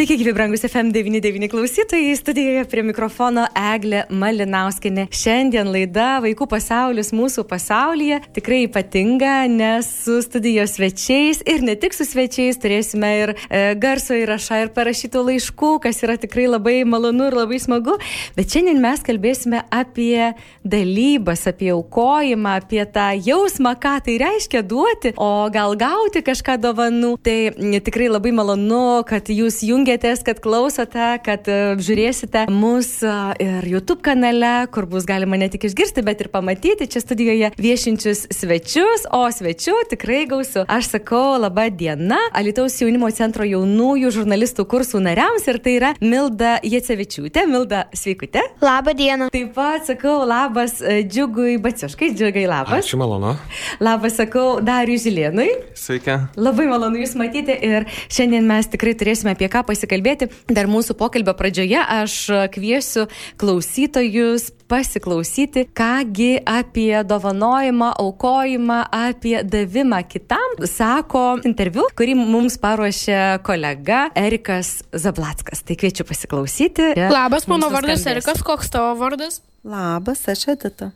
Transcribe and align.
Sveiki, 0.00 0.16
gyvi 0.16 0.32
brangus 0.32 0.62
FM99 0.64 1.48
klausytojai. 1.52 2.16
Studijoje 2.16 2.62
prie 2.72 2.80
mikrofono 2.88 3.42
Eglė 3.52 4.06
Malinauskinė. 4.08 5.02
Šiandien 5.12 5.68
laida 5.68 6.22
Vaikų 6.24 6.46
pasaulis 6.48 7.10
mūsų 7.12 7.42
pasaulyje 7.44 8.22
tikrai 8.32 8.62
ypatinga, 8.64 9.34
nes 9.52 9.90
su 10.06 10.16
studijos 10.24 10.78
svečiais 10.78 11.42
ir 11.44 11.60
ne 11.68 11.74
tik 11.76 11.92
su 11.92 12.06
svečiais 12.08 12.56
turėsime 12.62 13.10
ir 13.18 13.32
e, 13.34 13.60
garso 13.82 14.16
įrašą, 14.16 14.62
ir 14.62 14.70
parašytų 14.78 15.26
laiškų, 15.26 15.74
kas 15.84 16.00
yra 16.06 16.16
tikrai 16.22 16.46
labai 16.48 16.78
malonu 16.88 17.28
ir 17.28 17.36
labai 17.36 17.60
smagu. 17.60 17.98
Bet 18.40 18.56
šiandien 18.56 18.80
mes 18.80 19.04
kalbėsime 19.04 19.60
apie 19.68 20.30
dalybas, 20.64 21.44
apie 21.52 21.74
aukojimą, 21.74 22.56
apie 22.62 22.86
tą 22.88 23.10
jausmą, 23.20 23.74
ką 23.84 23.98
tai 24.08 24.16
reiškia 24.24 24.64
duoti, 24.64 25.12
o 25.20 25.44
gal 25.52 25.76
gauti 25.76 26.24
kažką 26.24 26.56
dovanų. 26.64 27.12
Tai 27.20 27.38
tikrai 27.84 28.08
labai 28.08 28.32
malonu, 28.40 29.04
kad 29.04 29.28
jūs 29.28 29.60
jungiate 29.68 29.89
jungiatės, 29.90 30.22
kad 30.22 30.38
klausote, 30.38 31.06
kad 31.24 31.48
e, 31.50 31.74
žiūrėsite 31.82 32.44
mus 32.52 33.02
e, 33.02 33.10
ir 33.42 33.66
YouTube 33.66 34.02
kanale, 34.06 34.68
kur 34.70 34.86
bus 34.86 35.06
galima 35.08 35.38
ne 35.40 35.48
tik 35.50 35.66
išgirsti, 35.66 36.04
bet 36.06 36.20
ir 36.22 36.28
pamatyti 36.30 36.86
čia 36.86 37.00
studijoje 37.02 37.50
viešinčius 37.58 38.28
svečius, 38.30 39.08
o 39.10 39.24
svečių 39.26 39.74
tikrai 39.90 40.26
gausiu. 40.30 40.62
Aš 40.70 40.92
sakau 40.92 41.40
laba 41.40 41.66
diena 41.70 42.20
Alitaus 42.36 42.78
jaunimo 42.78 43.10
centro 43.10 43.46
jaunųjų 43.48 44.12
žurnalistų 44.14 44.66
kursų 44.70 45.02
nariams 45.02 45.48
ir 45.50 45.58
tai 45.58 45.74
yra 45.80 45.90
Milda 46.00 46.58
Jecevičiūtė. 46.62 47.48
Milda, 47.50 47.88
sveikute. 47.96 48.44
Labą 48.62 48.94
dieną. 48.94 49.30
Taip 49.34 49.50
pat 49.56 49.90
sakau 49.90 50.20
labas 50.28 50.78
e, 50.84 51.00
Džiugui 51.02 51.58
Baciuškai, 51.62 52.12
Džiugai 52.14 52.46
labas. 52.46 52.84
Ačiū 52.86 53.00
malonu. 53.00 53.34
Labas 53.82 54.20
sakau 54.20 54.60
Dariui 54.62 55.00
Žilienui. 55.02 55.50
Sveiki. 55.74 56.20
Labai 56.38 56.70
malonu 56.70 57.02
Jūs 57.02 57.16
matyti 57.18 57.58
ir 57.66 57.88
šiandien 58.12 58.46
mes 58.46 58.70
tikrai 58.70 58.94
turėsime 58.98 59.34
apie 59.34 59.50
ką 59.50 59.64
pasikalbėti. 59.80 60.28
Dar 60.52 60.68
mūsų 60.70 60.96
pokalbio 61.00 61.34
pradžioje 61.36 61.80
aš 61.80 62.16
kviesiu 62.52 63.06
klausytojus 63.40 64.50
pasiklausyti, 64.70 65.66
kągi 65.74 66.44
apie 66.46 67.02
dovanojimą, 67.04 67.94
aukojimą, 67.98 68.84
apie 68.94 69.40
davimą 69.42 70.04
kitam 70.06 70.60
sako 70.62 71.40
interviu, 71.48 71.88
kurį 71.96 72.14
mums 72.20 72.58
paruošė 72.60 73.40
kolega 73.46 74.08
Erikas 74.14 74.84
Zablackas. 74.92 75.64
Tai 75.66 75.78
kviečiu 75.80 76.06
pasiklausyti. 76.06 76.92
Labas, 77.10 77.48
mano 77.50 77.72
vardas 77.72 78.06
Erikas, 78.06 78.44
koks 78.46 78.70
tavo 78.70 78.94
vardas? 79.00 79.40
Labas, 79.66 80.26
aš 80.30 80.52
Edita. 80.54 80.92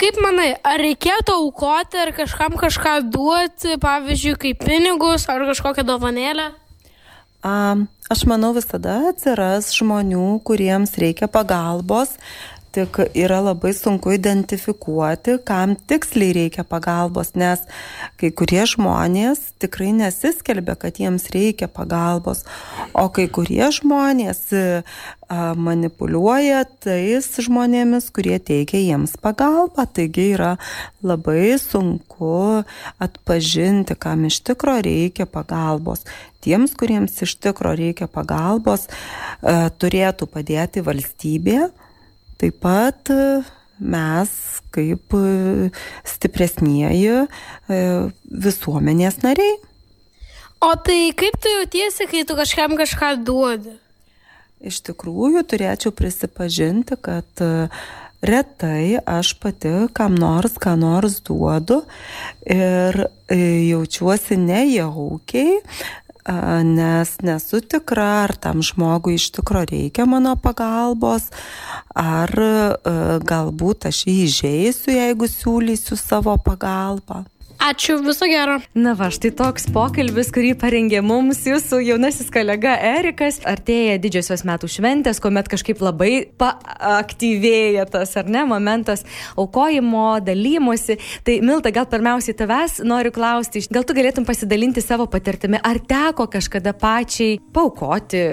Kaip 0.00 0.18
manai, 0.20 0.50
ar 0.66 0.80
reikėtų 0.82 1.36
aukoti, 1.44 2.00
ar 2.00 2.10
kažkam 2.16 2.56
kažką 2.60 2.96
duoti, 3.12 3.76
pavyzdžiui, 3.80 4.34
kaip 4.40 4.64
pinigus, 4.66 5.24
ar 5.32 5.44
kažkokią 5.48 5.84
dovanėlę? 5.88 6.50
Aš 7.42 8.22
manau, 8.30 8.52
visada 8.54 9.00
atsiras 9.10 9.72
žmonių, 9.74 10.42
kuriems 10.46 10.94
reikia 11.00 11.26
pagalbos, 11.26 12.14
tik 12.72 12.98
yra 13.12 13.42
labai 13.44 13.74
sunku 13.76 14.14
identifikuoti, 14.16 15.38
kam 15.44 15.74
tiksliai 15.76 16.32
reikia 16.36 16.64
pagalbos, 16.64 17.34
nes 17.36 17.60
kai 18.20 18.30
kurie 18.32 18.62
žmonės 18.68 19.42
tikrai 19.62 19.90
nesiskelbia, 19.96 20.74
kad 20.80 20.96
jiems 21.00 21.28
reikia 21.34 21.68
pagalbos, 21.68 22.46
o 22.96 23.06
kai 23.12 23.28
kurie 23.32 23.68
žmonės 23.76 24.48
manipuliuoja 25.32 26.64
tais 26.84 27.28
žmonėmis, 27.44 28.10
kurie 28.12 28.36
teikia 28.40 28.80
jiems 28.82 29.14
pagalbą. 29.20 29.86
Taigi 29.88 30.26
yra 30.34 30.56
labai 31.04 31.54
sunku 31.60 32.64
atpažinti, 33.00 33.96
kam 33.96 34.26
iš 34.28 34.42
tikro 34.48 34.76
reikia 34.84 35.28
pagalbos. 35.28 36.04
Tiems, 36.44 36.74
kuriems 36.76 37.20
iš 37.24 37.36
tikro 37.40 37.72
reikia 37.78 38.08
pagalbos, 38.12 38.88
turėtų 39.80 40.28
padėti 40.32 40.84
valstybė 40.84 41.70
Taip 42.42 42.56
pat 42.58 43.06
e, 43.14 43.24
mes 43.78 44.30
kaip 44.74 45.14
e, 45.14 45.68
stipresnieji 46.10 47.12
e, 47.22 47.76
visuomenės 48.46 49.20
nariai. 49.22 49.60
O 50.62 50.72
tai 50.74 51.12
kaip 51.14 51.38
tu 51.38 51.52
jautiesi, 51.52 52.08
kai 52.10 52.24
tu 52.26 52.34
kažkam 52.34 52.74
kažką 52.80 53.12
duodi? 53.22 53.76
Iš 54.58 54.80
tikrųjų, 54.88 55.44
turėčiau 55.46 55.94
prisipažinti, 55.94 56.98
kad 56.98 57.44
retai 58.26 58.98
aš 59.06 59.32
pati 59.42 59.70
kam 59.94 60.18
nors 60.18 60.58
ką 60.62 60.74
nors 60.78 61.20
duodu 61.22 61.80
ir 62.46 63.04
jaučiuosi 63.30 64.38
nejaukiai, 64.38 65.58
nes 66.22 67.16
nesu 67.22 67.60
tikra, 67.60 68.24
ar 68.24 68.36
tam 68.38 68.62
žmogui 68.62 69.16
iš 69.18 69.30
tikro 69.34 69.64
reikia 69.66 70.06
mano 70.06 70.36
pagalbos, 70.38 71.30
ar 71.98 72.30
galbūt 73.26 73.88
aš 73.90 74.04
jį 74.06 74.16
įžeisiu, 74.28 74.94
jeigu 74.94 75.26
siūlysiu 75.26 75.98
savo 75.98 76.36
pagalbą. 76.38 77.24
Ačiū, 77.62 78.00
viso 78.02 78.26
gero. 78.26 78.56
Na 78.74 78.90
va, 78.98 79.06
štai 79.14 79.30
toks 79.38 79.68
pokalbis, 79.70 80.32
kurį 80.34 80.56
parengė 80.58 80.98
mums 81.06 81.44
jūsų 81.46 81.78
jaunasis 81.86 82.26
kolega 82.34 82.72
Erikas. 82.74 83.36
Artėja 83.46 84.00
didžiosios 84.02 84.42
metų 84.48 84.66
šventės, 84.66 85.20
kuomet 85.22 85.46
kažkaip 85.46 85.78
labai 85.78 86.24
paaktyvėja 86.42 87.84
tas, 87.92 88.16
ar 88.18 88.26
ne, 88.26 88.42
momentas 88.50 89.06
aukojimo, 89.38 90.16
dalymosi. 90.26 90.96
Tai 91.22 91.36
Milta, 91.46 91.70
gal 91.70 91.86
pirmiausiai 91.86 92.34
tavęs 92.40 92.80
noriu 92.82 93.14
klausti, 93.14 93.62
gal 93.70 93.86
tu 93.86 93.94
galėtum 93.94 94.26
pasidalinti 94.26 94.82
savo 94.82 95.06
patirtimi, 95.06 95.62
ar 95.62 95.78
teko 95.78 96.26
kažkada 96.34 96.74
pačiai 96.74 97.38
paukoti, 97.54 98.24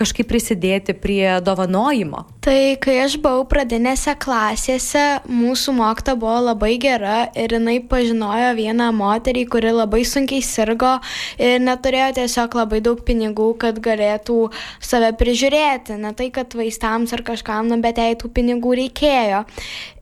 kažkaip 0.00 0.32
prisidėti 0.32 0.96
prie 0.96 1.36
dovanojimo? 1.44 2.24
Tai 2.40 2.56
kai 2.80 2.96
aš 3.04 3.18
buvau 3.20 3.44
pradinėse 3.52 4.16
klasėse, 4.16 5.04
mūsų 5.28 5.76
mokta 5.76 6.16
buvo 6.16 6.38
labai 6.48 6.78
gera 6.80 7.26
ir 7.36 7.52
jinai 7.58 7.82
pažinojo 7.84 8.54
vieną 8.56 8.77
moterį, 8.94 9.44
kuri 9.50 9.72
labai 9.74 10.04
sunkiai 10.06 10.44
sirgo 10.44 10.94
ir 11.40 11.58
neturėjo 11.64 12.12
tiesiog 12.20 12.54
labai 12.60 12.80
daug 12.84 13.02
pinigų, 13.06 13.50
kad 13.60 13.80
galėtų 13.84 14.38
save 14.80 15.10
prižiūrėti. 15.18 15.98
Ne 16.00 16.14
tai, 16.18 16.30
kad 16.34 16.54
vaistams 16.58 17.14
ar 17.16 17.24
kažkam, 17.26 17.68
nu, 17.70 17.80
bet 17.82 17.98
jai 17.98 18.14
tų 18.18 18.30
pinigų 18.38 18.76
reikėjo. 18.82 19.42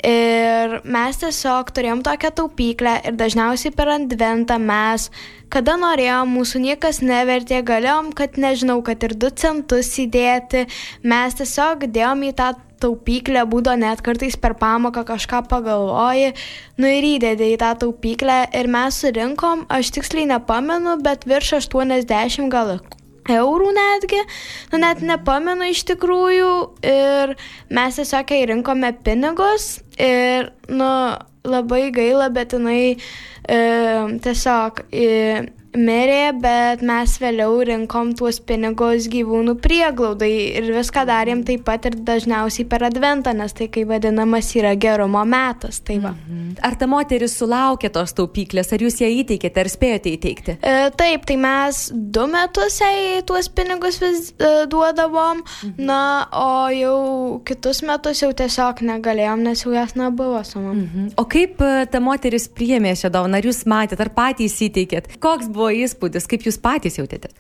Ir 0.07 0.79
mes 0.85 1.23
tiesiog 1.23 1.73
turėjom 1.75 2.05
tokią 2.07 2.35
taupyklę 2.43 3.01
ir 3.09 3.17
dažniausiai 3.19 3.75
per 3.75 3.97
adventą 3.97 4.61
mes 4.63 5.11
kada 5.53 5.77
norėjom, 5.79 6.33
mūsų 6.37 6.61
niekas 6.65 7.01
nevertė, 7.07 7.61
galėjom, 7.67 8.11
kad 8.17 8.39
nežinau, 8.41 8.81
kad 8.87 9.03
ir 9.07 9.15
2 9.15 9.33
centus 9.41 9.93
įdėti, 10.03 10.67
mes 11.07 11.39
tiesiog 11.39 11.87
dėjom 11.95 12.25
į 12.27 12.33
tą 12.39 12.53
taupyklę, 12.83 13.45
būdo 13.49 13.75
net 13.79 14.03
kartais 14.05 14.37
per 14.41 14.57
pamoką 14.61 15.05
kažką 15.09 15.43
pagalvoji, 15.51 16.35
nu 16.81 16.91
ir 16.93 17.09
įdėdė 17.15 17.53
į 17.55 17.57
tą 17.63 17.73
taupyklę 17.85 18.43
ir 18.57 18.71
mes 18.73 19.01
surinkom, 19.03 19.67
aš 19.73 19.95
tiksliai 19.97 20.29
nepamenu, 20.35 20.99
bet 21.05 21.27
virš 21.29 21.57
80 21.63 22.51
gal 22.53 22.77
eurų 23.27 23.71
netgi, 23.75 24.21
nu 24.73 24.81
net 24.83 25.01
nepamenu 25.03 25.71
iš 25.73 25.83
tikrųjų 25.91 26.51
ir 26.87 27.35
mes 27.75 27.99
tiesiog 27.99 28.35
įrinkome 28.39 28.93
pinigus 29.07 29.81
ir, 29.99 30.53
nu, 30.71 30.91
labai 31.47 31.89
gaila, 31.95 32.29
bet 32.35 32.55
jinai 32.57 32.97
e, 32.97 33.59
tiesiog 34.23 34.83
e, 34.91 35.09
mirė, 35.77 36.33
bet 36.41 36.83
mes 36.87 37.17
vėliau 37.21 37.61
rinkom 37.69 38.13
tuos 38.19 38.39
pinigus 38.45 39.09
gyvūnų 39.13 39.57
prieglaudai 39.63 40.31
ir 40.61 40.71
viską 40.75 41.05
darėm 41.09 41.45
taip 41.47 41.65
pat 41.67 41.87
ir 41.89 41.99
dažniausiai 42.07 42.67
per 42.69 42.87
adventą, 42.89 43.35
nes 43.37 43.55
tai 43.57 43.69
kaip 43.73 43.91
vadinamas 43.91 44.51
yra 44.57 44.75
gerumo 44.81 45.23
metas. 45.29 45.81
Tai 45.87 45.99
va. 46.03 46.15
mhm. 46.17 46.57
Ar 46.67 46.77
ta 46.81 46.89
moteris 46.89 47.37
sulaukė 47.37 47.91
tos 47.93 48.15
taupyklės, 48.17 48.73
ar 48.73 48.83
jūs 48.83 49.01
ją 49.03 49.11
įteikėte, 49.21 49.63
ar 49.63 49.71
spėjote 49.71 50.13
įteikti? 50.17 50.57
E, 50.61 50.75
taip, 50.97 51.27
tai 51.29 51.37
mes 51.41 51.83
du 51.93 52.27
metus 52.31 52.81
jai 52.81 53.21
tuos 53.29 53.51
pinigus 53.53 54.01
vis 54.03 54.33
e, 54.33 54.53
duodavom, 54.73 55.43
mhm. 55.45 55.87
na, 55.89 56.01
o 56.33 56.69
jau 56.73 56.97
kitus 57.47 57.83
metus 57.87 58.23
jau 58.25 58.33
tiesiog 58.37 58.83
negalėjom, 58.87 59.45
nes 59.47 59.65
jau 59.67 59.75
jas 59.77 59.97
nebuvo 59.99 60.43
su 60.47 60.63
mumis. 60.63 60.89
Mhm. 60.89 61.13
O 61.21 61.27
kaip 61.29 61.61
e, 61.65 61.87
ta 61.91 62.01
moteris 62.03 62.49
priėmė 62.53 62.97
šią 62.99 63.13
dovaną, 63.15 63.41
ar 63.41 63.51
jūs 63.51 63.65
matėt, 63.69 64.01
ar 64.03 64.13
patys 64.17 64.57
įteikėt? 64.67 65.17
Koks 65.23 65.51
buvo 65.53 65.66
buvo 65.67 65.75
įspūdis, 65.75 66.29
kaip 66.31 66.47
jūs 66.47 66.61
patys 66.63 67.01
jautėtės? 67.01 67.35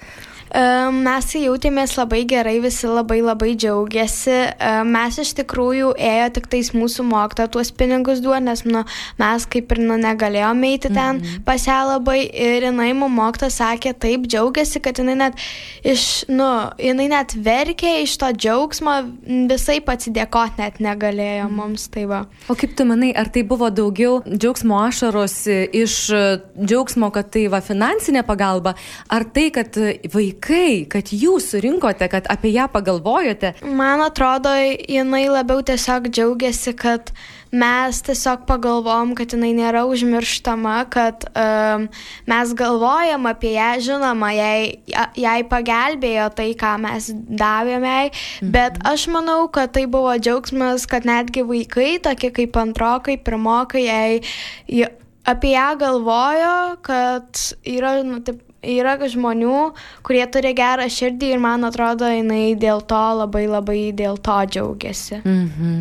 Mes 0.54 1.26
jautėmės 1.34 1.96
labai 1.98 2.22
gerai, 2.28 2.60
visi 2.62 2.86
labai 2.86 3.18
labai 3.20 3.56
džiaugiasi. 3.58 4.36
Mes 4.86 5.18
iš 5.18 5.32
tikrųjų 5.40 5.90
ėjo 5.98 6.28
tik 6.36 6.46
tais 6.52 6.70
mūsų 6.72 7.02
mokytoja 7.10 7.50
tuos 7.50 7.72
pinigus 7.74 8.22
duo, 8.22 8.36
nes 8.40 8.62
nu, 8.64 8.84
mes 9.18 9.46
kaip 9.50 9.74
ir 9.74 9.80
nu, 9.82 9.96
negalėjome 10.00 10.70
eiti 10.70 10.88
ten 10.88 11.18
mm 11.18 11.22
-hmm. 11.22 11.42
pas 11.44 11.66
ją 11.66 11.80
labai 11.90 12.30
ir 12.30 12.62
jinai 12.70 12.92
mums 12.94 13.16
mokytoja 13.16 13.50
sakė 13.50 13.92
taip, 13.98 14.28
džiaugiasi, 14.30 14.80
kad 14.80 14.98
jinai 14.98 15.16
net 15.16 15.34
iš, 15.84 16.24
nu, 16.28 16.70
jinai 16.78 17.08
net 17.08 17.34
verkė 17.34 18.02
iš 18.02 18.16
to 18.16 18.30
džiaugsmo, 18.32 18.94
visai 19.50 19.80
atsidėkoti 19.86 20.58
net 20.58 20.80
negalėjo 20.80 21.46
-hmm. 21.46 21.56
mums. 21.56 21.88
Tai 21.88 22.04
va. 22.04 22.26
o 22.48 22.54
kaip 22.54 22.76
tu 22.76 22.84
manai, 22.84 23.12
ar 23.16 23.28
tai 23.28 23.42
buvo 23.42 23.70
daugiau 23.70 24.22
džiaugsmo 24.22 24.78
ašaros 24.78 25.46
iš 25.72 26.10
džiaugsmo, 26.64 27.10
kad 27.10 27.30
tai 27.30 27.48
va 27.48 27.60
finansinė 27.60 28.15
pagalba, 28.26 28.76
ar 29.12 29.26
tai, 29.28 29.50
kad 29.54 29.76
vaikai 30.12 30.86
kad 30.88 31.12
jūs 31.12 31.50
surinkote, 31.52 32.08
kad 32.12 32.28
apie 32.32 32.52
ją 32.54 32.68
pagalvojote? 32.72 33.56
Man 33.66 34.02
atrodo, 34.04 34.52
jinai 34.56 35.26
labiau 35.30 35.64
tiesiog 35.66 36.10
džiaugiasi, 36.10 36.76
kad 36.78 37.12
mes 37.56 38.00
tiesiog 38.04 38.44
pagalvom, 38.48 39.14
kad 39.16 39.32
jinai 39.32 39.52
nėra 39.56 39.84
užmirštama, 39.88 40.76
kad 40.92 41.26
um, 41.30 41.86
mes 42.28 42.52
galvojam 42.58 43.28
apie 43.30 43.54
ją, 43.54 43.70
žinoma, 43.86 44.32
jai, 44.34 44.82
jai 45.16 45.38
pagelbėjo 45.48 46.28
tai, 46.36 46.50
ką 46.58 46.74
mes 46.82 47.08
davėme 47.14 47.94
jai, 47.96 48.10
mhm. 48.10 48.52
bet 48.56 48.78
aš 48.86 49.08
manau, 49.14 49.46
kad 49.52 49.72
tai 49.76 49.86
buvo 49.90 50.14
džiaugsmas, 50.18 50.88
kad 50.90 51.08
netgi 51.08 51.46
vaikai, 51.46 51.96
tokie 52.02 52.32
kaip 52.34 52.58
antrokai, 52.60 53.18
pirmokai, 53.22 53.86
jai 53.86 54.90
apie 55.26 55.54
ją 55.54 55.68
galvojo, 55.80 56.56
kad 56.86 57.42
yra, 57.66 57.98
nu, 58.06 58.20
taip, 58.24 58.42
yra 58.66 58.96
žmonių, 58.98 59.58
kurie 60.06 60.24
turi 60.32 60.52
gerą 60.56 60.86
širdį 60.90 61.32
ir 61.34 61.42
man 61.42 61.66
atrodo, 61.68 62.08
jinai 62.10 62.56
dėl 62.58 62.82
to 62.88 63.02
labai 63.20 63.46
labai 63.50 63.80
dėl 63.96 64.18
to 64.18 64.38
džiaugiasi. 64.54 65.22
Mhm. 65.22 65.76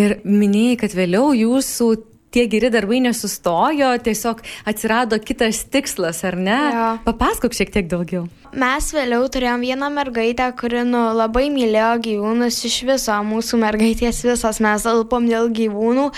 Ir 0.00 0.16
minėjai, 0.24 0.78
kad 0.84 0.96
vėliau 0.96 1.32
jūsų 1.36 1.90
tie 2.30 2.46
geri 2.50 2.70
darbai 2.70 3.00
nesustojo, 3.04 3.92
tiesiog 4.04 4.42
atsirado 4.70 5.18
kitas 5.22 5.64
tikslas, 5.70 6.24
ar 6.24 6.38
ne? 6.38 6.60
Ja. 6.74 6.90
Papasakok 7.06 7.56
šiek 7.56 7.74
tiek 7.74 7.90
daugiau. 7.90 8.28
Mes 8.50 8.88
vėliau 8.90 9.28
turėjom 9.30 9.62
vieną 9.62 9.88
mergaitę, 9.94 10.48
kuri 10.58 10.80
nu, 10.82 10.98
labai 11.14 11.44
mylėjo 11.54 11.90
gyvūnus 12.02 12.56
iš 12.66 12.80
viso, 12.88 13.14
mūsų 13.22 13.60
mergaitės 13.62 14.24
visos 14.26 14.58
mes 14.64 14.86
alpom 14.90 15.28
dėl 15.30 15.52
gyvūnų. 15.54 16.08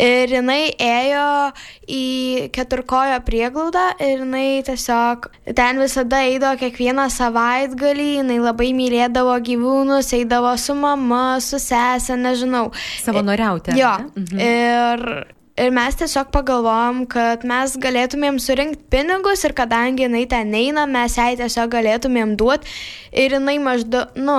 Ir 0.00 0.32
jinai 0.32 0.72
ėjo 0.80 1.26
į 1.84 2.48
keturkojo 2.56 3.20
prieglaudą 3.26 3.84
ir 4.00 4.24
jinai 4.24 4.46
tiesiog 4.64 5.28
ten 5.52 5.84
visada 5.84 6.24
eidavo 6.24 6.56
kiekvieną 6.64 7.10
savaitgalį, 7.12 8.10
jinai 8.22 8.40
labai 8.40 8.72
mylėdavo 8.80 9.36
gyvūnus, 9.44 10.14
eidavo 10.16 10.56
su 10.56 10.78
mama, 10.78 11.36
su 11.44 11.60
sesė, 11.60 12.16
nežinau. 12.16 12.70
Savanoriauti. 13.04 13.76
Jo. 13.76 13.98
Mhm. 14.16 14.40
Ir 14.40 15.08
Ir 15.54 15.70
mes 15.70 15.94
tiesiog 15.94 16.32
pagalvojom, 16.34 17.04
kad 17.06 17.44
mes 17.46 17.76
galėtumėm 17.78 18.40
surinkti 18.42 18.88
pinigus 18.90 19.44
ir 19.46 19.52
kadangi 19.54 20.02
jinai 20.02 20.24
ten 20.26 20.50
eina, 20.58 20.82
mes 20.90 21.14
jai 21.14 21.36
tiesiog 21.38 21.70
galėtumėm 21.76 22.32
duoti 22.40 22.66
ir 23.22 23.36
jinai 23.36 23.60
maždaug, 23.62 24.16
nu, 24.18 24.38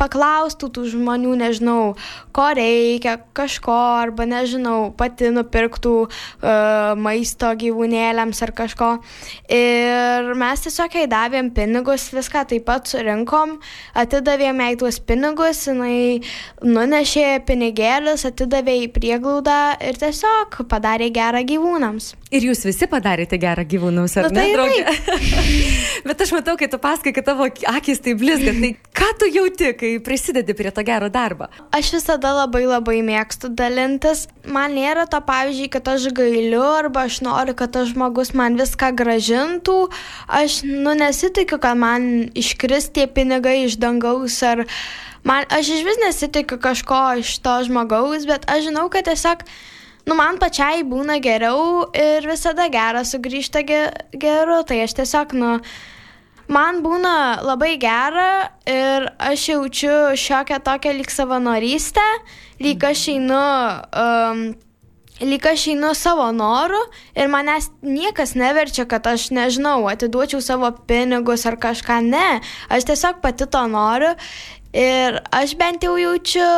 paklaustų 0.00 0.70
tų 0.74 0.86
žmonių, 0.94 1.36
nežinau, 1.42 1.94
ko 2.36 2.46
reikia, 2.56 3.18
kažko, 3.36 3.76
arba 4.00 4.26
nežinau, 4.28 4.90
pati 4.96 5.30
nupirktų 5.34 5.94
uh, 6.06 6.92
maisto 6.98 7.52
gyvūnėliams 7.60 8.40
ar 8.46 8.54
kažko. 8.56 8.90
Ir 9.52 10.32
mes 10.40 10.64
tiesiog 10.66 10.96
jai 11.00 11.06
davėm 11.10 11.52
pinigus, 11.56 12.08
viską 12.14 12.46
taip 12.50 12.66
pat 12.68 12.90
surinkom, 12.90 13.58
atidavėm 13.98 14.64
jai 14.64 14.72
tuos 14.80 15.00
pinigus, 15.04 15.66
jinai 15.68 16.22
nunešė 16.64 17.42
pinigėlius, 17.48 18.26
atidavė 18.28 18.78
į 18.86 18.90
prieglaudą 18.94 19.60
ir 19.84 20.00
tiesiog 20.00 20.62
padarė 20.70 21.10
gerą 21.14 21.44
gyvūnams. 21.46 22.14
Ir 22.30 22.44
jūs 22.46 22.62
visi 22.62 22.86
padarėte 22.86 23.40
gerą 23.42 23.64
gyvūnams, 23.66 24.12
ar 24.20 24.28
nu, 24.30 24.38
tai 24.38 24.44
ne, 24.46 24.54
draugė? 24.54 25.40
Bet 26.06 26.20
aš 26.22 26.30
matau, 26.36 26.54
kai 26.60 26.68
tu 26.70 26.78
pasakai, 26.78 27.12
kad 27.16 27.26
tavo 27.26 27.48
akis 27.72 28.02
tai 28.04 28.14
blizga, 28.18 28.54
tai 28.54 28.70
ką 29.00 29.08
tu 29.18 29.30
jauti, 29.34 29.72
kai 29.80 29.89
prisidedi 30.04 30.54
prie 30.56 30.70
to 30.74 30.84
gero 30.86 31.08
darbo? 31.12 31.48
Aš 31.74 31.92
visada 31.96 32.32
labai 32.36 32.62
labai 32.68 33.00
mėgstu 33.06 33.50
dalintis. 33.56 34.26
Man 34.46 34.76
nėra 34.78 35.06
to, 35.10 35.18
pavyzdžiui, 35.26 35.70
kad 35.74 35.90
aš 35.92 36.10
gailiu 36.16 36.62
arba 36.62 37.06
aš 37.08 37.20
noriu, 37.26 37.56
kad 37.58 37.74
tas 37.74 37.90
žmogus 37.90 38.32
man 38.38 38.58
viską 38.60 38.92
gražintų. 39.00 39.78
Aš, 40.40 40.62
nu, 40.68 40.94
nesitikiu, 40.98 41.58
kad 41.62 41.78
man 41.80 42.30
iškris 42.38 42.90
tie 42.94 43.08
pinigai 43.10 43.64
iš 43.66 43.80
dangaus 43.82 44.38
ar... 44.46 44.66
Man, 45.26 45.44
aš 45.52 45.68
iš 45.74 45.84
vis 45.84 45.98
nesitikiu 46.00 46.56
kažko 46.62 47.00
iš 47.20 47.34
to 47.44 47.58
žmogaus, 47.66 48.24
bet 48.28 48.46
aš 48.48 48.70
žinau, 48.70 48.86
kad 48.88 49.04
tiesiog 49.04 49.44
nu, 50.08 50.16
man 50.16 50.40
pačiai 50.40 50.80
būna 50.86 51.18
geriau 51.20 51.90
ir 51.92 52.24
visada 52.28 52.70
gera 52.72 53.04
sugrįžta 53.04 53.64
ge 53.68 53.82
geru, 54.16 54.62
tai 54.66 54.80
aš 54.86 54.96
tiesiog, 55.02 55.34
nu, 55.36 55.58
man 56.50 56.82
būna 56.84 57.40
labai 57.46 57.76
gera 57.80 58.50
ir 58.68 59.06
aš 59.18 59.46
jaučiu 59.52 59.98
šiokią 60.18 60.60
tokią 60.66 60.96
lyg 60.98 61.12
savanorystę, 61.12 62.08
lyg 62.62 62.90
aš 62.90 63.06
einu... 63.14 63.44
Um, 63.94 64.50
lyg 65.20 65.44
aš 65.46 65.66
einu 65.74 65.90
savo 65.94 66.30
noru 66.32 66.78
ir 67.12 67.28
manęs 67.28 67.68
niekas 67.84 68.32
neverčia, 68.40 68.86
kad 68.88 69.04
aš 69.06 69.28
nežinau, 69.36 69.84
atiduočiau 69.90 70.40
savo 70.40 70.70
pinigus 70.88 71.44
ar 71.44 71.58
kažką. 71.60 72.00
Ne, 72.08 72.40
aš 72.72 72.88
tiesiog 72.88 73.20
pati 73.20 73.44
to 73.44 73.66
noriu 73.68 74.14
ir 74.72 75.20
aš 75.34 75.56
bent 75.60 75.84
jau 75.84 75.98
jaučiu 76.00 76.48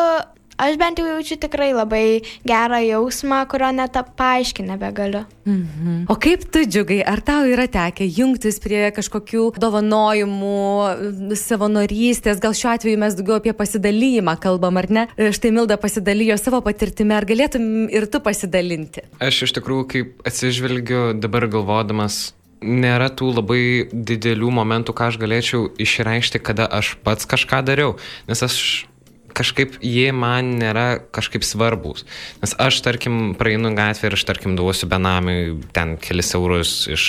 Aš 0.63 0.77
bent 0.79 1.01
jau 1.01 1.07
jaučiu 1.09 1.39
tikrai 1.43 1.73
labai 1.75 2.23
gerą 2.47 2.79
jausmą, 2.87 3.43
kurio 3.51 3.73
net 3.75 3.97
paaiškinti 4.19 4.71
nebegaliu. 4.71 5.25
Mhm. 5.45 6.05
O 6.13 6.15
kaip 6.23 6.45
tu 6.55 6.63
džiugai, 6.63 7.01
ar 7.03 7.21
tau 7.25 7.49
yra 7.51 7.67
tekę 7.67 8.07
jungtis 8.07 8.61
prie 8.63 8.85
kažkokių 8.95 9.49
dovanojimų, 9.59 11.33
savanorystės, 11.39 12.39
gal 12.43 12.55
šiuo 12.55 12.77
atveju 12.77 13.01
mes 13.03 13.17
daugiau 13.19 13.41
apie 13.41 13.55
pasidalymą 13.59 14.37
kalbam, 14.43 14.79
ar 14.79 14.89
ne? 14.91 15.07
Štai 15.19 15.51
Milda 15.55 15.79
pasidalijo 15.83 16.39
savo 16.39 16.63
patirtimi, 16.63 17.17
ar 17.17 17.27
galėtum 17.27 17.89
ir 17.91 18.07
tu 18.07 18.23
pasidalinti? 18.23 19.03
Aš 19.19 19.43
iš 19.49 19.57
tikrųjų, 19.59 19.89
kaip 19.91 20.31
atsižvelgiu 20.31 21.11
dabar 21.19 21.49
galvodamas 21.51 22.29
nėra 22.63 23.11
tų 23.11 23.33
labai 23.41 23.63
didelių 23.91 24.53
momentų, 24.55 24.95
ką 24.95 25.11
aš 25.11 25.19
galėčiau 25.19 25.67
išreikšti, 25.83 26.39
kada 26.39 26.69
aš 26.71 26.95
pats 27.03 27.27
kažką 27.27 27.63
dariau. 27.67 27.97
Nes 28.31 28.43
aš 28.47 28.87
kažkaip 29.37 29.79
jie 29.85 30.11
man 30.17 30.57
nėra 30.61 31.03
kažkaip 31.15 31.45
svarbus. 31.47 32.07
Nes 32.43 32.57
aš, 32.61 32.83
tarkim, 32.85 33.35
praeinu 33.39 33.75
gatvę 33.77 34.11
ir 34.11 34.19
aš, 34.19 34.27
tarkim, 34.29 34.57
duosiu 34.59 34.89
benamiui 34.91 35.61
ten 35.77 35.97
kelis 36.03 36.35
eurus 36.39 36.75
iš 36.93 37.07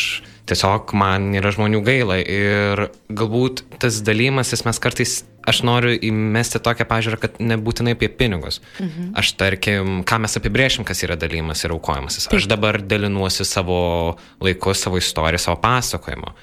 tiesiog 0.49 0.91
man 0.99 1.31
yra 1.37 1.53
žmonių 1.55 1.79
gaila 1.85 2.17
ir 2.19 2.87
galbūt 3.07 3.63
tas 3.79 4.01
dalymasis 4.03 4.65
mes 4.67 4.81
kartais 4.83 5.21
aš 5.49 5.61
noriu 5.67 5.93
įmesti 5.93 6.61
tokią 6.63 6.87
pažiūrą, 6.89 7.19
kad 7.21 7.39
nebūtinai 7.43 7.95
apie 7.97 8.09
pinigus. 8.09 8.59
Mhm. 8.79 9.13
Aš 9.19 9.33
tarkim, 9.39 9.93
ką 10.07 10.19
mes 10.23 10.37
apibrėšim, 10.39 10.85
kas 10.87 11.03
yra 11.05 11.17
dalymas 11.19 11.63
ir 11.65 11.75
aukojimasis. 11.75 12.29
Aš 12.33 12.47
dabar 12.51 12.79
dalinuosi 12.81 13.45
savo 13.47 13.79
laiku, 14.43 14.73
savo 14.77 14.99
istoriją, 15.01 15.41
savo 15.41 15.59
pasakojimu. 15.63 16.33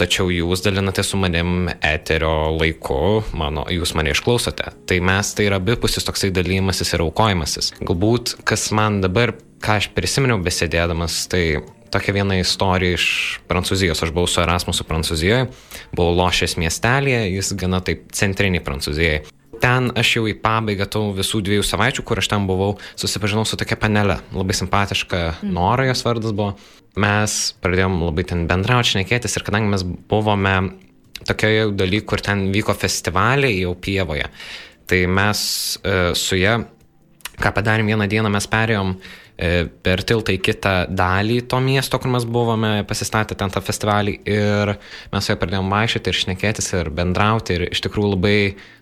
Tačiau 0.00 0.30
jūs 0.34 0.64
dalinate 0.64 1.04
su 1.06 1.20
manim 1.20 1.70
eterio 1.80 2.50
laiku, 2.56 3.22
mano, 3.38 3.66
jūs 3.70 3.94
mane 3.98 4.14
išklausote. 4.14 4.72
Tai 4.86 5.00
mes 5.10 5.34
tai 5.34 5.48
yra 5.50 5.60
abipusis 5.62 6.06
toksai 6.06 6.32
dalymasis 6.34 6.94
ir 6.94 7.06
aukojimasis. 7.06 7.74
Galbūt, 7.80 8.40
kas 8.48 8.70
man 8.76 9.00
dabar, 9.04 9.34
ką 9.62 9.80
aš 9.80 9.90
prisiminiau 9.96 10.40
besėdėdamas, 10.44 11.22
tai 11.30 11.44
tokia 11.92 12.14
viena 12.14 12.38
istorija 12.40 12.96
iš 12.98 13.06
Prancūzijos. 13.50 14.02
Aš 14.04 14.14
buvau 14.14 14.30
su 14.30 14.40
Erasmusu 14.42 14.86
Prancūzijoje, 14.88 15.50
buvau 15.96 16.14
lošęs 16.22 16.56
miestelėje, 16.60 17.26
jis 17.34 17.52
gana 17.60 17.82
taip 17.84 18.08
centriniai 18.16 18.64
Prancūzijai. 18.64 19.22
Ten 19.60 19.90
aš 19.98 20.14
jau 20.16 20.24
į 20.30 20.38
pabaigą 20.40 20.86
tų 20.88 21.02
visų 21.18 21.42
dviejų 21.44 21.64
savaičių, 21.68 22.04
kur 22.08 22.22
aš 22.22 22.30
ten 22.32 22.46
buvau, 22.48 22.78
susipažinau 22.96 23.44
su 23.44 23.58
tokia 23.60 23.76
panelė. 23.80 24.20
Labai 24.32 24.56
simpatiška 24.56 25.18
mm. 25.42 25.50
Nora 25.52 25.90
jos 25.90 26.04
vardas 26.06 26.32
buvo. 26.32 26.54
Mes 27.00 27.34
pradėjom 27.62 28.00
labai 28.06 28.24
ten 28.30 28.46
bendrauti, 28.50 28.94
šnekėtis 28.94 29.36
ir 29.36 29.44
kadangi 29.46 29.70
mes 29.74 29.84
buvome 29.84 30.54
tokioje 31.28 31.70
daly, 31.76 32.00
kur 32.00 32.22
ten 32.24 32.48
vyko 32.54 32.74
festivaliai 32.76 33.60
jau 33.60 33.74
pievoje, 33.76 34.28
tai 34.88 35.04
mes 35.10 35.40
e, 35.84 35.96
su 36.18 36.38
ją, 36.40 36.56
ką 37.40 37.52
padarėm 37.56 37.92
vieną 37.92 38.08
dieną, 38.10 38.32
mes 38.32 38.48
perėjom 38.50 38.94
per 39.40 40.02
tiltą 40.04 40.34
į 40.36 40.40
kitą 40.44 40.72
dalį 40.92 41.38
to 41.48 41.60
miesto, 41.64 41.98
kur 42.00 42.12
mes 42.12 42.26
buvome 42.28 42.72
pasistatę 42.88 43.36
ten 43.38 43.52
tą 43.52 43.62
festivalį 43.64 44.18
ir 44.28 44.74
mes 45.12 45.24
su 45.24 45.32
ja 45.32 45.38
pradėjom 45.40 45.70
vaikščioti 45.72 46.12
ir 46.12 46.18
šnekėtis 46.18 46.68
ir 46.76 46.90
bendrauti 46.92 47.56
ir 47.56 47.64
iš 47.70 47.80
tikrųjų 47.86 48.10
labai 48.14 48.36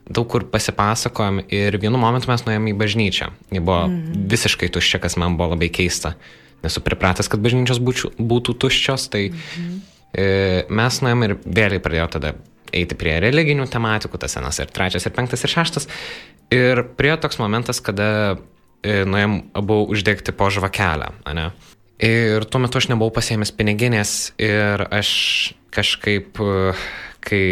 daug 0.08 0.26
kur 0.32 0.48
pasipasakojom 0.50 1.44
ir 1.46 1.78
vienu 1.78 2.00
momentu 2.00 2.32
mes 2.32 2.42
nuėjome 2.46 2.72
į 2.72 2.78
bažnyčią. 2.80 3.30
Ji 3.54 3.62
buvo 3.62 3.84
mm. 3.86 4.24
visiškai 4.32 4.70
tuščia, 4.74 5.02
kas 5.04 5.18
man 5.20 5.36
buvo 5.38 5.52
labai 5.54 5.70
keista. 5.70 6.16
Nesu 6.64 6.82
pripratęs, 6.82 7.30
kad 7.30 7.44
bažnyčios 7.44 7.78
būčių, 7.78 8.16
būtų 8.18 8.56
tuščios, 8.64 9.06
tai 9.12 9.28
mm 9.28 9.38
-hmm. 9.38 9.78
E, 10.16 10.64
mes 10.72 11.00
nuėjom 11.04 11.24
ir 11.26 11.34
vėliai 11.44 11.82
pradėjau 11.84 12.06
tada 12.16 12.32
eiti 12.72 12.96
prie 12.98 13.18
religinių 13.20 13.66
tematikų, 13.68 14.20
tas 14.20 14.36
senas 14.36 14.58
ir 14.60 14.70
trečias, 14.72 15.06
ir 15.06 15.12
penktas, 15.16 15.44
ir 15.44 15.52
šeštas. 15.52 15.88
Ir 16.54 16.82
prie 16.96 17.12
toks 17.20 17.40
momentas, 17.40 17.80
kada 17.84 18.08
e, 18.08 18.38
nuėjom 18.85 19.40
abu 19.58 19.82
uždegti 19.90 20.35
po 20.37 20.50
žvakelę, 20.54 21.11
ne? 21.35 21.50
Ir 21.99 22.44
tuo 22.47 22.61
metu 22.62 22.78
aš 22.78 22.87
nebuvau 22.92 23.11
pasiėmęs 23.16 23.50
piniginės 23.58 24.12
ir 24.38 24.85
aš 24.87 25.11
kažkaip, 25.75 26.38
e, 26.38 26.75
kai 27.26 27.42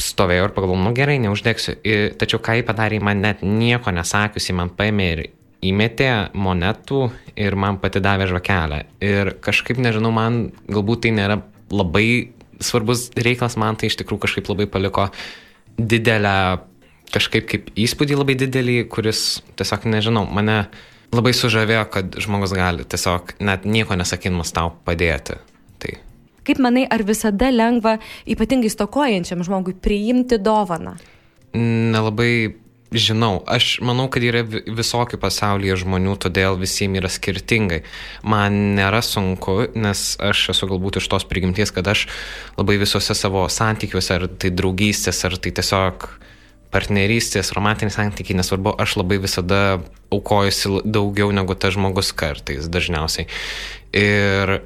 stovėjau 0.00 0.48
ir 0.48 0.54
pagalvojau, 0.56 0.80
nu 0.86 0.94
gerai, 0.96 1.18
neuždegsiu. 1.20 1.76
Ir, 1.84 2.14
tačiau 2.16 2.40
ką 2.40 2.56
jį 2.56 2.64
padarė, 2.68 3.02
man 3.04 3.20
net 3.20 3.44
nieko 3.44 3.92
nesakiusi, 3.92 4.56
man 4.56 4.72
paėmė 4.72 5.10
ir 5.12 5.22
įmetė 5.68 6.10
monetų 6.38 7.02
ir 7.36 7.56
man 7.58 7.76
pati 7.82 8.00
davė 8.00 8.30
žvakelę. 8.30 8.80
Ir 9.04 9.34
kažkaip, 9.44 9.80
nežinau, 9.82 10.12
man 10.14 10.46
galbūt 10.70 11.04
tai 11.04 11.12
nėra 11.18 11.40
labai 11.68 12.32
svarbus 12.64 13.10
reikalas, 13.18 13.58
man 13.60 13.76
tai 13.76 13.90
iš 13.90 13.98
tikrųjų 14.00 14.24
kažkaip 14.24 14.48
labai 14.48 14.68
paliko 14.70 15.10
didelę, 15.78 16.64
kažkaip 17.14 17.48
kaip 17.48 17.72
įspūdį 17.78 18.18
labai 18.18 18.36
didelį, 18.38 18.78
kuris 18.92 19.40
tiesiog, 19.58 19.88
nežinau, 19.90 20.26
mane 20.28 20.60
labai 21.14 21.32
sužavėjo, 21.36 21.84
kad 21.92 22.18
žmogus 22.20 22.52
gali 22.56 22.84
tiesiog 22.84 23.36
net 23.44 23.64
nieko 23.68 23.96
nesakymas 23.98 24.52
tau 24.56 24.74
padėti. 24.86 25.38
Tai. 25.80 25.96
Kaip 26.48 26.62
manai, 26.64 26.86
ar 26.90 27.04
visada 27.06 27.50
lengva 27.52 27.98
ypatingai 28.28 28.70
stokojančiam 28.72 29.44
žmogui 29.46 29.76
priimti 29.76 30.40
dovaną? 30.40 30.96
Nelabai 31.56 32.32
žinau. 32.92 33.42
Aš 33.48 33.78
manau, 33.84 34.08
kad 34.12 34.24
yra 34.24 34.42
visokių 34.44 35.20
pasaulyje 35.20 35.76
žmonių, 35.84 36.16
todėl 36.20 36.56
visiems 36.60 37.00
yra 37.00 37.10
skirtingai. 37.12 37.82
Man 38.24 38.76
nėra 38.78 39.02
sunku, 39.04 39.60
nes 39.76 40.14
aš 40.24 40.48
esu 40.54 40.68
galbūt 40.70 41.00
iš 41.00 41.08
tos 41.12 41.26
prigimties, 41.28 41.72
kad 41.74 41.88
aš 41.88 42.06
labai 42.56 42.78
visose 42.80 43.16
savo 43.16 43.44
santykiuose, 43.52 44.14
ar 44.16 44.28
tai 44.40 44.52
draugystės, 44.54 45.20
ar 45.28 45.36
tai 45.36 45.52
tiesiog 45.56 46.08
partnerystės, 46.74 47.52
romantiniai 47.56 47.94
santykiai, 47.94 48.36
nesvarbu, 48.38 48.74
aš 48.80 48.98
labai 49.00 49.20
visada 49.22 49.60
aukojusi 50.14 50.82
daugiau 50.84 51.32
negu 51.34 51.56
tas 51.56 51.76
žmogus 51.76 52.12
kartais 52.16 52.68
dažniausiai. 52.72 53.28
Ir 53.96 54.58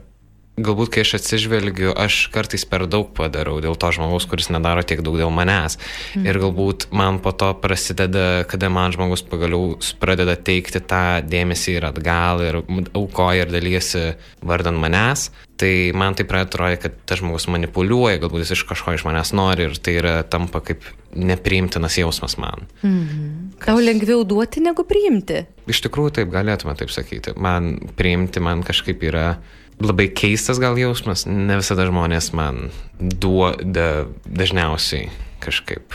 galbūt 0.61 0.91
kai 0.93 1.05
aš 1.07 1.15
atsižvelgiu, 1.17 1.93
aš 1.97 2.27
kartais 2.33 2.65
per 2.69 2.85
daug 2.91 3.09
padarau 3.17 3.57
dėl 3.65 3.77
to 3.81 3.89
žmogaus, 3.97 4.27
kuris 4.29 4.51
nedaro 4.53 4.85
tiek 4.85 5.01
daug 5.05 5.17
dėl 5.17 5.33
manęs. 5.33 5.79
Mm. 6.13 6.27
Ir 6.29 6.41
galbūt 6.43 6.91
man 6.93 7.23
po 7.25 7.33
to 7.33 7.53
prasideda, 7.57 8.45
kada 8.49 8.69
man 8.73 8.93
žmogus 8.93 9.25
pagaliau 9.25 9.79
pradeda 10.03 10.37
teikti 10.37 10.83
tą 10.85 11.23
dėmesį 11.25 11.79
ir 11.79 11.87
atgal 11.89 12.45
ir 12.45 12.61
aukoja 12.93 13.47
ir 13.47 13.55
dalyjasi 13.55 14.05
vardant 14.45 14.81
manęs. 14.83 15.31
Tai 15.63 15.73
man 15.97 16.17
tai 16.19 16.27
atrodyti, 16.27 16.83
kad 16.83 17.01
tas 17.07 17.21
žmogus 17.21 17.47
manipuliuoja, 17.53 18.19
galbūt 18.21 18.43
jis 18.43 18.57
iš 18.57 18.67
kažko 18.69 18.97
iš 18.97 19.07
manęs 19.07 19.33
nori 19.37 19.69
ir 19.69 19.79
tai 19.79 19.97
yra 20.01 20.15
tampa 20.27 20.61
kaip 20.65 20.85
nepriimtinas 21.17 21.97
jausmas 22.01 22.37
man. 22.41 22.69
Mhm. 22.83 23.57
Kas... 23.57 23.71
Tau 23.71 23.81
lengviau 23.81 24.25
duoti 24.27 24.61
negu 24.65 24.85
priimti? 24.85 25.45
Iš 25.71 25.85
tikrųjų 25.87 26.17
taip 26.19 26.33
galėtume 26.35 26.75
taip 26.77 26.93
sakyti. 26.93 27.37
Man 27.41 27.77
priimti 27.97 28.43
man 28.43 28.65
kažkaip 28.67 29.05
yra 29.07 29.37
labai 29.83 30.09
keistas 30.15 30.61
gal 30.62 30.79
jausmas, 30.81 31.27
ne 31.27 31.59
visada 31.59 31.87
žmonės 31.89 32.33
man 32.37 32.71
duoda 33.01 34.07
dažniausiai 34.27 35.11
kažkaip. 35.43 35.95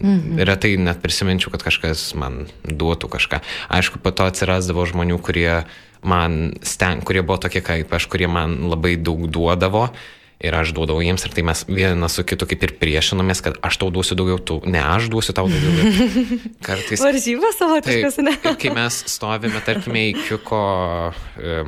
Mhm. 0.00 0.38
Retai 0.46 0.76
net 0.80 1.02
prisiminčiau, 1.02 1.52
kad 1.52 1.64
kažkas 1.66 2.12
man 2.18 2.46
duotų 2.64 3.10
kažką. 3.10 3.42
Aišku, 3.72 4.00
po 4.02 4.14
to 4.14 4.28
atsirasdavo 4.30 4.86
žmonių, 4.88 5.18
kurie 5.20 5.64
man 6.02 6.54
sten, 6.64 7.04
kurie 7.04 7.22
buvo 7.26 7.40
tokie 7.42 7.60
kaip 7.64 7.92
aš, 7.92 8.08
kurie 8.08 8.30
man 8.30 8.70
labai 8.70 8.96
daug 8.96 9.26
duodavo. 9.28 9.90
Ir 10.40 10.54
aš 10.56 10.70
duodavau 10.72 11.02
jiems 11.04 11.20
ir 11.26 11.34
tai 11.36 11.42
mes 11.44 11.66
vienas 11.68 12.14
su 12.16 12.22
kitu 12.24 12.46
kaip 12.48 12.62
ir 12.64 12.72
priešinomės, 12.80 13.42
kad 13.44 13.58
aš 13.60 13.76
tau 13.76 13.90
duosiu 13.92 14.16
daugiau, 14.16 14.38
tu, 14.40 14.56
ne 14.64 14.80
aš 14.80 15.10
duosiu 15.12 15.34
tau 15.36 15.50
daugiau. 15.52 15.90
Kartais. 16.66 17.02
Varžybos 17.04 17.60
savotiškas, 17.60 18.16
ne? 18.24 18.32
Kai 18.56 18.72
mes 18.72 19.02
stovime, 19.12 19.60
tarkime, 19.66 20.06
į 20.08 20.24
kiuko 20.30 20.62
e, 21.36 21.58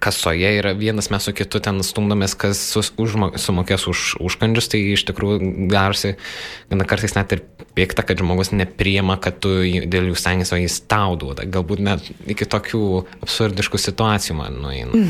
kasoje 0.00 0.50
yra 0.58 0.74
vienas 0.78 1.10
mes 1.12 1.24
su 1.26 1.34
kitu 1.36 1.60
ten 1.62 1.82
stumdomės, 1.86 2.36
kas 2.38 2.60
sus, 2.74 2.92
užma, 3.00 3.32
sumokės 3.40 3.86
už 3.90 4.04
užkandžius, 4.24 4.70
tai 4.72 4.80
iš 4.94 5.06
tikrųjų 5.10 5.68
darosi 5.72 6.14
gana 6.70 6.86
kartais 6.88 7.16
net 7.16 7.32
ir 7.36 7.44
pikta, 7.74 8.04
kad 8.06 8.18
žmogus 8.18 8.52
nepriema, 8.54 9.16
kad 9.20 9.40
tu 9.42 9.50
dėl 9.64 10.10
jų 10.10 10.18
stengiasi, 10.18 10.54
o 10.54 10.60
jis 10.60 10.78
tau 10.90 11.16
duoda. 11.18 11.46
Galbūt 11.50 11.82
net 11.82 12.06
iki 12.30 12.46
tokių 12.46 12.82
absurdiškų 13.24 13.80
situacijų 13.82 14.36
man 14.38 14.60
nueina. 14.62 15.00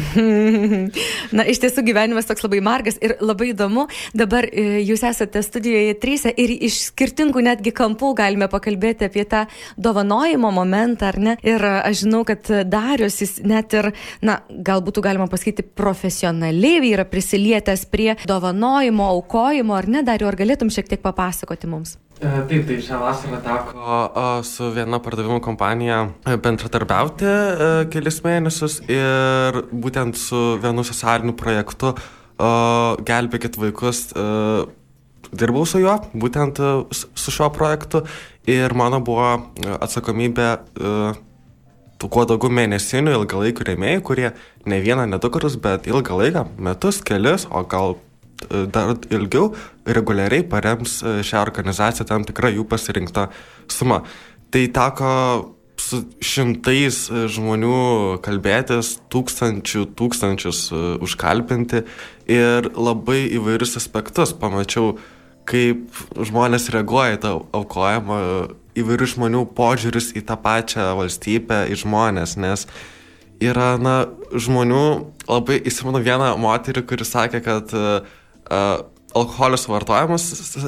Na, 1.36 1.44
iš 1.44 1.60
tiesų 1.62 1.84
gyvenimas 1.86 2.28
toks 2.28 2.44
labai 2.46 2.62
margas 2.64 2.96
ir 3.04 3.16
labai 3.20 3.50
įdomu. 3.52 3.86
Dabar 4.16 4.48
e, 4.48 4.80
jūs 4.84 5.04
esate 5.06 5.42
studijoje 5.44 5.96
trysę 6.00 6.32
ir 6.40 6.54
iš 6.54 6.80
skirtingų 6.88 7.44
netgi 7.44 7.74
kampų 7.76 8.14
galime 8.18 8.48
pakalbėti 8.52 9.08
apie 9.10 9.26
tą 9.28 9.44
dovanojimo 9.76 10.52
momentą, 10.54 11.12
ar 11.12 11.20
ne? 11.20 11.36
Ir 11.44 11.60
aš 11.60 12.04
žinau, 12.06 12.24
kad 12.28 12.48
Darius 12.70 13.20
jis 13.20 13.36
net 13.44 13.76
ir, 13.76 13.92
na, 14.24 14.40
gal 14.48 14.73
būtų 14.82 15.04
galima 15.04 15.28
pasakyti, 15.30 15.66
profesionaliai 15.76 16.92
yra 16.92 17.04
prisilietęs 17.08 17.86
prie 17.92 18.14
dovanojimo, 18.26 19.06
aukojimo, 19.18 19.76
ar 19.76 19.90
ne, 19.90 20.02
Dariu, 20.06 20.28
ar 20.30 20.38
galėtum 20.38 20.72
šiek 20.72 20.90
tiek 20.90 21.04
papasakoti 21.04 21.70
mums? 21.70 21.98
E, 22.22 22.30
taip, 22.48 22.62
tai 22.68 22.76
šią 22.78 22.98
vasarą 23.02 23.40
teko 23.42 24.20
su 24.46 24.68
viena 24.72 25.00
pardavimų 25.02 25.40
kompanija 25.42 25.96
e, 26.22 26.36
bendradarbiauti 26.40 27.26
e, 27.26 27.70
kelis 27.90 28.20
mėnesius 28.22 28.78
ir 28.86 29.58
būtent 29.72 30.18
su 30.20 30.44
vienu 30.62 30.86
socialiniu 30.86 31.36
projektu 31.38 31.94
Gelbėkit 32.34 33.54
vaikus 33.62 34.08
dirbau 35.30 35.62
su 35.70 35.78
juo, 35.78 35.92
būtent 36.18 36.58
su 36.90 37.30
šiuo 37.30 37.46
projektu 37.54 38.00
ir 38.50 38.74
mano 38.74 38.98
buvo 39.06 39.28
atsakomybė 39.78 40.48
kuo 42.12 42.24
daugiau 42.28 42.52
mėnesinių 42.52 43.14
ilgalaikių 43.18 43.68
rėmėjų, 43.70 44.02
kurie 44.06 44.28
ne 44.68 44.80
vieną, 44.82 45.06
ne 45.10 45.20
du 45.22 45.30
kartus, 45.32 45.56
bet 45.60 45.88
ilgą 45.90 46.18
laiką, 46.20 46.44
metus, 46.58 47.00
kelis, 47.04 47.46
o 47.50 47.64
gal 47.68 47.96
e, 47.96 48.64
dar 48.74 48.94
ilgiau 49.14 49.52
reguliariai 49.86 50.46
parems 50.50 51.00
e, 51.02 51.18
šią 51.26 51.42
organizaciją 51.44 52.08
tam 52.10 52.26
tikrą 52.28 52.54
jų 52.56 52.66
pasirinktą 52.70 53.28
sumą. 53.70 54.02
Tai 54.54 54.64
teko 54.76 55.12
su 55.80 56.02
šimtais 56.22 57.00
e, 57.10 57.24
žmonių 57.34 57.78
kalbėtis, 58.24 58.96
tūkstančių, 59.12 59.86
tūkstančius 59.98 60.66
užkalbinti 61.04 61.84
ir 62.30 62.70
labai 62.74 63.24
įvairius 63.38 63.78
aspektus 63.80 64.34
pamačiau, 64.38 64.96
kaip 65.44 66.04
žmonės 66.16 66.70
reaguoja 66.72 67.18
į 67.18 67.24
tą 67.24 67.32
aukojimą 67.52 68.20
įvairių 68.78 69.10
žmonių 69.14 69.44
požiūris 69.56 70.12
į 70.18 70.24
tą 70.28 70.38
pačią 70.40 70.90
valstybę, 70.98 71.64
į 71.70 71.78
žmonės, 71.84 72.36
nes 72.40 72.66
yra, 73.42 73.74
na, 73.80 73.96
žmonių, 74.32 74.84
labai 75.28 75.60
įsimenu 75.66 76.02
vieną 76.04 76.34
moterį, 76.40 76.84
kuri 76.88 77.06
sakė, 77.08 77.42
kad 77.44 77.74
uh, 77.76 78.12
alkoholio 79.14 79.56
suvartojimas, 79.56 80.24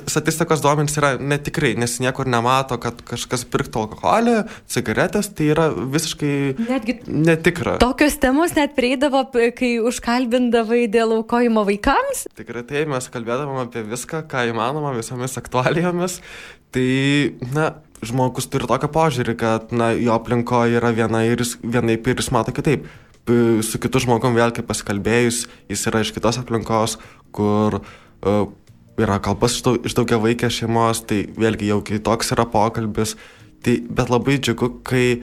statistikos 0.07 0.63
duomenys 0.63 0.97
yra 1.01 1.13
netikrai, 1.19 1.73
nes 1.79 1.97
niekur 2.03 2.29
nemato, 2.31 2.79
kad 2.83 3.01
kažkas 3.07 3.43
pirktų 3.51 3.83
alkoholį, 3.87 4.37
cigaretės, 4.71 5.31
tai 5.35 5.51
yra 5.55 5.67
visiškai 5.75 6.35
Netgi 6.67 6.99
netikra. 7.11 7.77
Tokios 7.83 8.19
temos 8.23 8.55
net 8.59 8.77
prieidavo, 8.79 9.25
kai 9.35 9.73
užkalbindavai 9.91 10.85
dėl 10.93 11.17
aukojimo 11.19 11.67
vaikams? 11.67 12.27
Tikrai 12.39 12.63
tai, 12.69 12.85
mes 12.91 13.11
kalbėdavom 13.13 13.65
apie 13.65 13.83
viską, 13.87 14.23
ką 14.31 14.47
įmanoma, 14.53 14.95
visomis 14.97 15.37
aktualijomis. 15.41 16.21
Tai, 16.75 16.89
na, 17.55 17.71
žmogus 18.05 18.49
turi 18.50 18.69
tokią 18.69 18.91
požiūrį, 18.93 19.35
kad 19.41 19.73
na, 19.73 19.93
jo 19.97 20.15
aplinkoje 20.17 20.76
yra 20.81 20.93
viena 20.97 21.23
ir 21.26 21.41
jis, 21.41 21.57
vienaip 21.62 22.07
ir 22.07 22.21
jis 22.21 22.33
mato 22.35 22.55
kitaip. 22.57 22.87
Su 23.67 23.81
kitu 23.83 24.03
žmogum 24.05 24.37
vėl 24.37 24.53
kaip 24.55 24.69
pasikalbėjus, 24.69 25.47
jis 25.71 25.87
yra 25.91 26.05
iš 26.05 26.12
kitos 26.15 26.38
aplinkos, 26.38 26.95
kur 27.35 27.81
uh, 27.81 28.45
yra 29.00 29.19
kalbas 29.23 29.59
iš 29.59 29.97
daugia 29.97 30.21
vaikės 30.23 30.61
šeimos, 30.61 31.03
tai 31.09 31.25
vėlgi 31.37 31.73
jau 31.73 31.81
kitoks 31.85 32.33
yra 32.37 32.47
pokalbis. 32.49 33.17
Tai, 33.65 33.81
bet 33.99 34.12
labai 34.12 34.37
džiugu, 34.38 34.69
kai 34.87 35.07
e, 35.17 35.21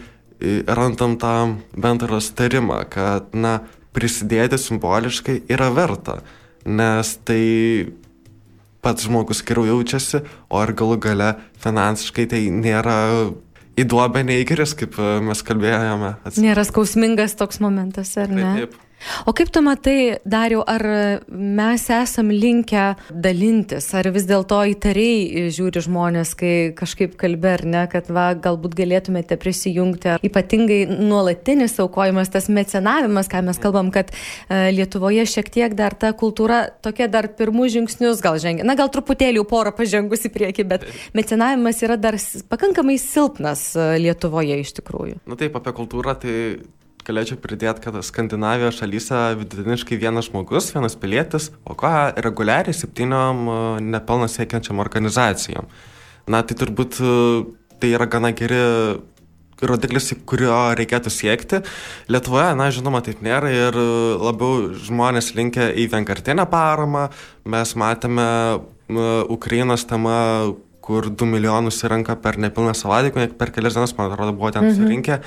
randam 0.68 1.15
tą 1.22 1.36
bendrą 1.80 2.20
starimą, 2.20 2.82
kad 2.92 3.32
na, 3.38 3.62
prisidėti 3.94 4.58
simboliškai 4.60 5.44
yra 5.53 5.70
verta, 5.74 6.18
nes 6.65 7.13
tai 7.27 7.44
pats 8.84 9.08
žmogus 9.08 9.42
geriau 9.48 9.66
jaučiasi, 9.72 10.24
o 10.52 10.62
ir 10.63 10.75
galų 10.78 11.00
gale 11.08 11.32
finansiškai 11.63 12.28
tai 12.34 12.46
nėra 12.54 12.98
į 13.80 13.88
duobę 13.90 14.24
neįgeris, 14.28 14.75
kaip 14.78 14.98
e, 15.02 15.18
mes 15.25 15.42
kalbėjome. 15.46 16.16
Nėra 16.44 16.66
skausmingas 16.68 17.38
toks 17.40 17.62
momentas, 17.63 18.13
ar 18.22 18.34
ne? 18.34 18.44
Taip. 18.44 18.74
taip. 18.75 18.83
O 19.25 19.33
kaip 19.36 19.51
tu 19.53 19.62
matai, 19.63 20.17
Dariau, 20.25 20.63
ar 20.67 20.83
mes 21.29 21.83
esam 21.91 22.31
linkę 22.31 22.93
dalintis, 23.12 23.89
ar 23.98 24.07
vis 24.15 24.25
dėlto 24.29 24.60
įtariai 24.74 25.50
žiūri 25.53 25.83
žmonės, 25.83 26.33
kai 26.39 26.53
kažkaip 26.77 27.17
kalbė, 27.19 27.53
ar 27.57 27.63
ne, 27.67 27.83
kad 27.91 28.10
va, 28.13 28.29
galbūt 28.39 28.75
galėtumėte 28.77 29.38
prisijungti, 29.41 30.13
ar 30.15 30.25
ypatingai 30.25 30.81
nuolatinis 30.89 31.75
aukojimas, 31.83 32.31
tas 32.33 32.50
mecenavimas, 32.53 33.29
ką 33.31 33.43
mes 33.48 33.60
kalbam, 33.63 33.91
kad 33.93 34.13
e, 34.13 34.72
Lietuvoje 34.75 35.25
šiek 35.29 35.51
tiek 35.53 35.75
dar 35.77 35.95
ta 36.00 36.13
kultūra 36.17 36.65
tokia 36.83 37.10
dar 37.12 37.29
pirmus 37.38 37.74
žingsnius 37.75 38.24
gal 38.24 38.39
žengia, 38.41 38.65
na 38.67 38.77
gal 38.79 38.91
truputėlį 38.93 39.43
porą 39.50 39.74
pažengusi 39.75 40.31
prieki, 40.33 40.67
bet 40.67 40.88
mecenavimas 41.17 41.83
yra 41.86 42.00
dar 42.00 42.17
pakankamai 42.51 43.00
silpnas 43.01 43.74
e, 43.75 43.89
Lietuvoje 44.03 44.62
iš 44.63 44.77
tikrųjų. 44.79 45.19
Na 45.29 45.39
taip, 45.39 45.60
apie 45.60 45.75
kultūrą 45.75 46.15
tai 46.24 46.38
galėčiau 47.07 47.39
pridėti, 47.41 47.83
kad 47.83 47.98
Skandinavijos 48.05 48.79
šalyse 48.81 49.22
vidutiniškai 49.39 50.00
vienas 50.01 50.29
žmogus, 50.29 50.72
vienas 50.75 50.98
pilietis, 51.00 51.50
o 51.67 51.75
ką 51.79 52.13
reguliariai 52.24 52.75
septyniom 52.75 53.43
e, 53.48 53.57
nepelno 53.95 54.29
siekiančiam 54.31 54.81
organizacijom. 54.83 55.69
Na 56.31 56.43
tai 56.48 56.57
turbūt 56.60 57.00
e, 57.03 57.15
tai 57.81 57.93
yra 57.98 58.07
gana 58.07 58.33
geri 58.36 58.62
rodiklis, 59.63 60.12
kurio 60.27 60.55
reikėtų 60.77 61.12
siekti. 61.13 61.62
Lietuvoje, 62.12 62.51
na, 62.60 62.67
žinoma, 62.74 63.03
taip 63.05 63.22
nėra 63.24 63.51
ir 63.53 63.77
labiau 64.19 64.74
žmonės 64.75 65.33
linkia 65.38 65.69
į 65.72 65.88
vienkartinę 65.93 66.45
paramą. 66.51 67.07
Mes 67.48 67.75
matėme 67.79 68.27
Ukrainos 69.31 69.88
tema 69.88 70.17
kur 70.83 71.07
2 71.07 71.27
milijonus 71.31 71.79
įranka 71.86 72.17
per 72.19 72.38
nepilną 72.41 72.74
savaitę, 72.75 73.27
per 73.39 73.53
kelias 73.55 73.77
dienas, 73.77 73.95
man 73.95 74.12
atrodo, 74.12 74.36
buvo 74.36 74.51
ten 74.51 74.67
mhm. 74.67 74.75
surinkę. 74.79 75.19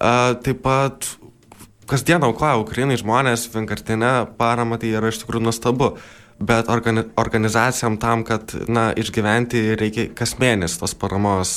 Uh, 0.00 0.32
taip 0.44 0.62
pat 0.64 1.10
kasdien 1.90 2.24
aukoja 2.24 2.58
Ukrainai 2.62 2.98
žmonės 3.00 3.48
vienkartinę 3.52 4.12
paramą, 4.38 4.78
tai 4.80 4.92
yra 4.96 5.12
iš 5.12 5.22
tikrųjų 5.22 5.48
nuostabu. 5.48 5.94
Bet 6.42 6.66
organi 6.72 7.04
organizacijam 7.20 7.98
tam, 8.02 8.24
kad 8.26 8.54
na, 8.66 8.88
išgyventi 8.98 9.76
reikia 9.78 10.08
kas 10.16 10.32
mėnesį 10.40 10.80
tos 10.80 10.94
paramos. 10.98 11.52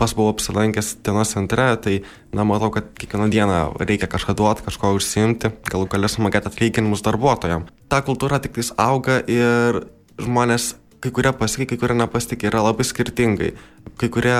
Pas 0.00 0.14
buvau 0.16 0.32
apsilankęs 0.32 0.96
dienos 1.06 1.34
centre, 1.36 1.68
tai 1.84 1.94
na, 2.34 2.42
matau, 2.48 2.72
kad 2.74 2.88
kiekvieną 2.98 3.28
dieną 3.30 3.60
reikia 3.78 4.08
kažką 4.10 4.34
duoti, 4.38 4.64
kažko 4.66 4.90
užsiimti, 4.96 5.52
galų 5.70 5.86
galę 5.92 6.10
sumokėti 6.10 6.50
atlyginimus 6.50 7.04
darbuotojams. 7.06 7.70
Ta 7.92 8.02
kultūra 8.06 8.40
tik 8.42 8.56
tais 8.58 8.72
auga 8.74 9.20
ir 9.30 9.84
žmonės 10.18 10.72
kai 11.02 11.12
kurie 11.14 11.32
pasitikė, 11.36 11.76
kai 11.76 11.80
kurie 11.84 11.96
nepasitikė, 12.00 12.50
yra 12.50 12.62
labai 12.66 12.86
skirtingai. 12.86 13.52
Kai 13.98 14.10
kurie 14.12 14.36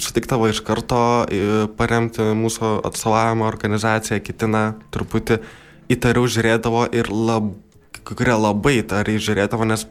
sutiktavo 0.00 0.48
iš 0.50 0.62
karto 0.66 1.02
paremti 1.78 2.26
mūsų 2.36 2.78
atstovavimo 2.88 3.48
organizaciją, 3.48 4.20
kitina 4.24 4.64
truputį 4.94 5.40
įtariau 5.92 6.28
žiūrėdavo 6.30 6.86
ir 6.96 7.12
labai 7.12 7.71
kurie 8.06 8.34
labai 8.34 8.78
įtariai 8.80 9.20
žiūrėdavo, 9.22 9.66
nes 9.68 9.86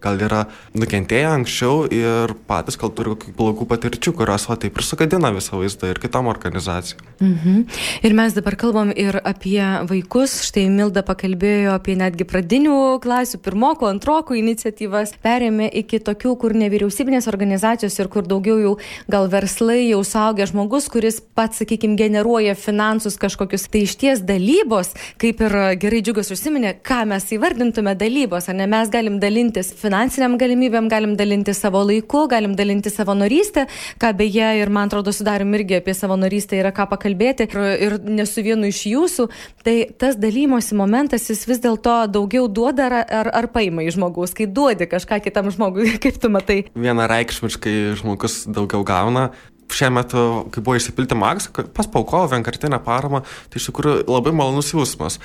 gal 0.00 0.20
yra 0.24 0.44
nukentėję 0.74 1.28
anksčiau 1.28 1.84
ir 1.92 2.32
patys 2.48 2.78
gal 2.80 2.92
turi 2.96 3.14
kokių 3.14 3.34
blogų 3.36 3.66
patirčių, 3.70 4.14
kurios 4.16 4.46
va 4.48 4.56
taip 4.60 4.78
ir 4.78 4.86
sugadina 4.86 5.30
visą 5.34 5.60
vaizdą 5.60 5.90
ir 5.92 6.00
kitom 6.00 6.30
organizacijom. 6.32 7.04
Mhm. 7.20 7.64
Ir 8.06 8.16
mes 8.16 8.36
dabar 8.36 8.56
kalbam 8.56 8.92
ir 8.96 9.20
apie 9.20 9.60
vaikus. 9.88 10.40
Štai 10.48 10.66
Milda 10.72 11.04
pakalbėjo 11.06 11.74
apie 11.76 11.96
netgi 12.00 12.24
pradinių 12.28 12.78
klasių, 13.04 13.40
pirmokų, 13.44 13.88
antrokų 13.90 14.38
iniciatyvas. 14.40 15.14
Perėmė 15.20 15.68
iki 15.82 16.00
tokių, 16.06 16.34
kur 16.40 16.56
nevyriausybinės 16.56 17.28
organizacijos 17.30 17.98
ir 18.00 18.08
kur 18.12 18.26
daugiau 18.28 18.58
jau 18.60 18.74
gal 19.10 19.28
verslai, 19.32 19.82
jau 19.90 20.00
saugia 20.06 20.48
žmogus, 20.48 20.88
kuris 20.92 21.20
pats, 21.20 21.60
sakykime, 21.60 21.98
generuoja 22.00 22.56
finansus 22.56 23.20
kažkokius. 23.20 23.68
Tai 23.70 23.84
iš 23.84 23.96
ties 24.00 24.24
dalybos, 24.24 24.94
kaip 25.20 25.44
ir 25.44 25.58
gerai 25.80 26.00
džiugas 26.00 26.32
užsiminė, 26.32 26.78
ką 26.86 27.02
mes 27.10 27.28
įvardiname 27.36 27.49
įvardintume 27.50 27.94
dalybos, 27.98 28.48
ar 28.48 28.54
ne 28.54 28.66
mes 28.70 28.90
galim 28.90 29.18
dalintis 29.20 29.72
finansiniam 29.74 30.36
galimybėm, 30.38 30.88
galim 30.90 31.16
dalinti 31.18 31.52
savo 31.54 31.82
laiku, 31.82 32.26
galim 32.30 32.54
dalinti 32.56 32.90
savo 32.90 33.14
norystę, 33.14 33.66
ką 34.00 34.12
beje 34.16 34.50
ir 34.60 34.70
man 34.70 34.88
atrodo 34.88 35.12
sudarim 35.12 35.52
irgi 35.54 35.80
apie 35.80 35.94
savo 35.94 36.16
norystę 36.16 36.60
yra 36.60 36.70
ką 36.72 36.86
pakalbėti 36.92 37.48
ir, 37.48 37.58
ir 37.86 37.98
nesu 38.06 38.44
vienu 38.46 38.70
iš 38.70 38.84
jūsų, 38.92 39.28
tai 39.66 39.76
tas 39.98 40.18
dalymosi 40.20 40.78
momentas 40.78 41.26
jis 41.30 41.42
vis 41.48 41.62
dėlto 41.62 42.06
daugiau 42.12 42.46
duoda 42.48 42.86
ar, 42.86 42.98
ar, 43.02 43.32
ar 43.42 43.50
paima 43.50 43.82
į 43.82 43.96
žmogaus, 43.98 44.34
kai 44.36 44.46
duodi 44.46 44.86
kažką 44.90 45.20
kitam 45.26 45.50
žmogui, 45.50 45.96
kaip 46.02 46.22
tu 46.22 46.30
matai. 46.30 46.62
Vienareikšmiškai 46.78 47.76
žmogus 47.98 48.44
daugiau 48.46 48.86
gauna, 48.86 49.30
šiemet, 49.70 50.14
kai 50.50 50.62
buvo 50.62 50.78
išsipilti 50.78 51.18
Max, 51.18 51.50
pas 51.74 51.86
paukovo 51.90 52.30
vienkartinę 52.30 52.78
paramą, 52.82 53.24
tai 53.50 53.62
iš 53.62 53.70
tikrųjų 53.70 54.02
labai 54.10 54.34
malonus 54.34 54.74
jausmas. 54.74 55.18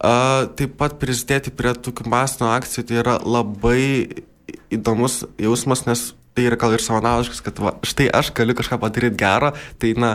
Taip 0.00 0.76
pat 0.80 0.96
prisidėti 1.00 1.52
prie 1.52 1.74
tokių 1.76 2.08
masinių 2.08 2.48
akcijų 2.54 2.86
tai 2.88 3.00
yra 3.02 3.18
labai 3.20 3.82
įdomus 4.72 5.24
jausmas, 5.40 5.84
nes 5.84 6.10
tai 6.34 6.46
yra 6.48 6.56
gal 6.60 6.72
ir 6.72 6.80
savanaudiškas, 6.84 7.42
kad 7.44 7.60
va, 7.60 7.74
štai 7.84 8.08
aš 8.16 8.30
galiu 8.36 8.56
kažką 8.56 8.78
padaryti 8.80 9.18
gerą, 9.20 9.50
tai 9.82 9.92
na, 9.98 10.14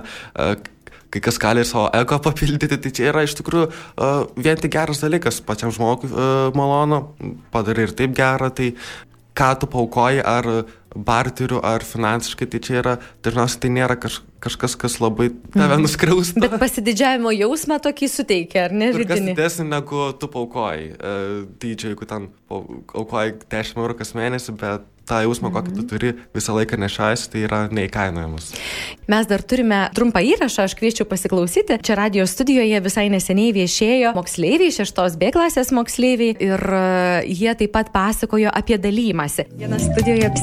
kai 1.14 1.22
kas 1.24 1.38
gali 1.42 1.62
ir 1.62 1.70
savo 1.70 1.88
eko 1.94 2.20
papildyti, 2.28 2.80
tai 2.82 2.94
čia 2.96 3.10
yra 3.12 3.26
iš 3.28 3.38
tikrųjų 3.40 3.68
uh, 3.70 4.24
vien 4.40 4.60
tik 4.60 4.74
geras 4.76 5.04
dalykas, 5.04 5.42
pačiam 5.46 5.74
žmogui 5.76 6.10
uh, 6.10 6.50
malonu, 6.58 7.04
padarai 7.54 7.86
ir 7.90 7.96
taip 7.98 8.16
gerą, 8.18 8.50
tai 8.56 8.74
ką 9.36 9.52
tu 9.62 9.70
paukoji, 9.72 10.24
ar 10.24 10.50
barteriu, 10.96 11.60
ar 11.66 11.84
finansiškai, 11.86 12.48
tai 12.52 12.64
čia 12.64 12.80
yra, 12.82 12.96
dažniausiai 13.26 13.66
tai 13.66 13.76
nėra 13.76 14.00
kažkas 14.00 14.24
kažkas, 14.46 14.76
kas 14.78 15.00
labai 15.02 15.32
tave 15.54 15.74
mhm. 15.74 15.86
nuskriaustų. 15.86 16.44
Bet 16.46 16.58
pasididžiavimo 16.62 17.34
jausmą 17.36 17.80
tokį 17.84 18.10
suteikia, 18.12 18.68
ar 18.70 18.76
ne? 18.76 18.92
Kas 19.06 19.24
didesnį 19.26 19.70
negu 19.72 20.10
tu 20.22 20.30
paukoji. 20.32 20.92
Uh, 20.96 21.46
dydžio, 21.62 21.94
jeigu 21.94 22.10
ten 22.10 22.30
aukoji 22.52 23.40
10 23.52 23.82
eurų 23.82 23.98
kas 24.02 24.14
mėnesį, 24.18 24.56
bet 24.62 24.92
tą 25.06 25.20
jausmą, 25.22 25.52
kokį 25.54 25.72
tu 25.72 25.82
mhm. 25.84 25.90
turi 25.92 26.12
visą 26.34 26.56
laiką 26.58 26.80
nešais, 26.82 27.28
tai 27.30 27.44
yra 27.46 27.60
neįkainojamas. 27.74 28.48
Mes 29.12 29.28
dar 29.30 29.44
turime 29.46 29.84
trumpą 29.94 30.24
įrašą, 30.26 30.66
aš 30.66 30.74
kviečiu 30.80 31.06
pasiklausyti. 31.10 31.78
Čia 31.86 31.98
radio 32.00 32.26
studijoje 32.30 32.80
visai 32.86 33.06
neseniai 33.14 33.54
viešėjo 33.54 34.16
moksleiviai, 34.18 34.74
šeštos 34.74 35.20
B 35.22 35.30
klasės 35.36 35.70
moksleiviai 35.78 36.38
ir 36.48 36.66
uh, 36.70 37.22
jie 37.30 37.54
taip 37.60 37.76
pat 37.76 37.94
pasakojo 37.94 38.50
apie 38.50 38.80
dalymąsi. 38.82 39.46
Vienas 39.62 39.86
studijoje 39.92 40.34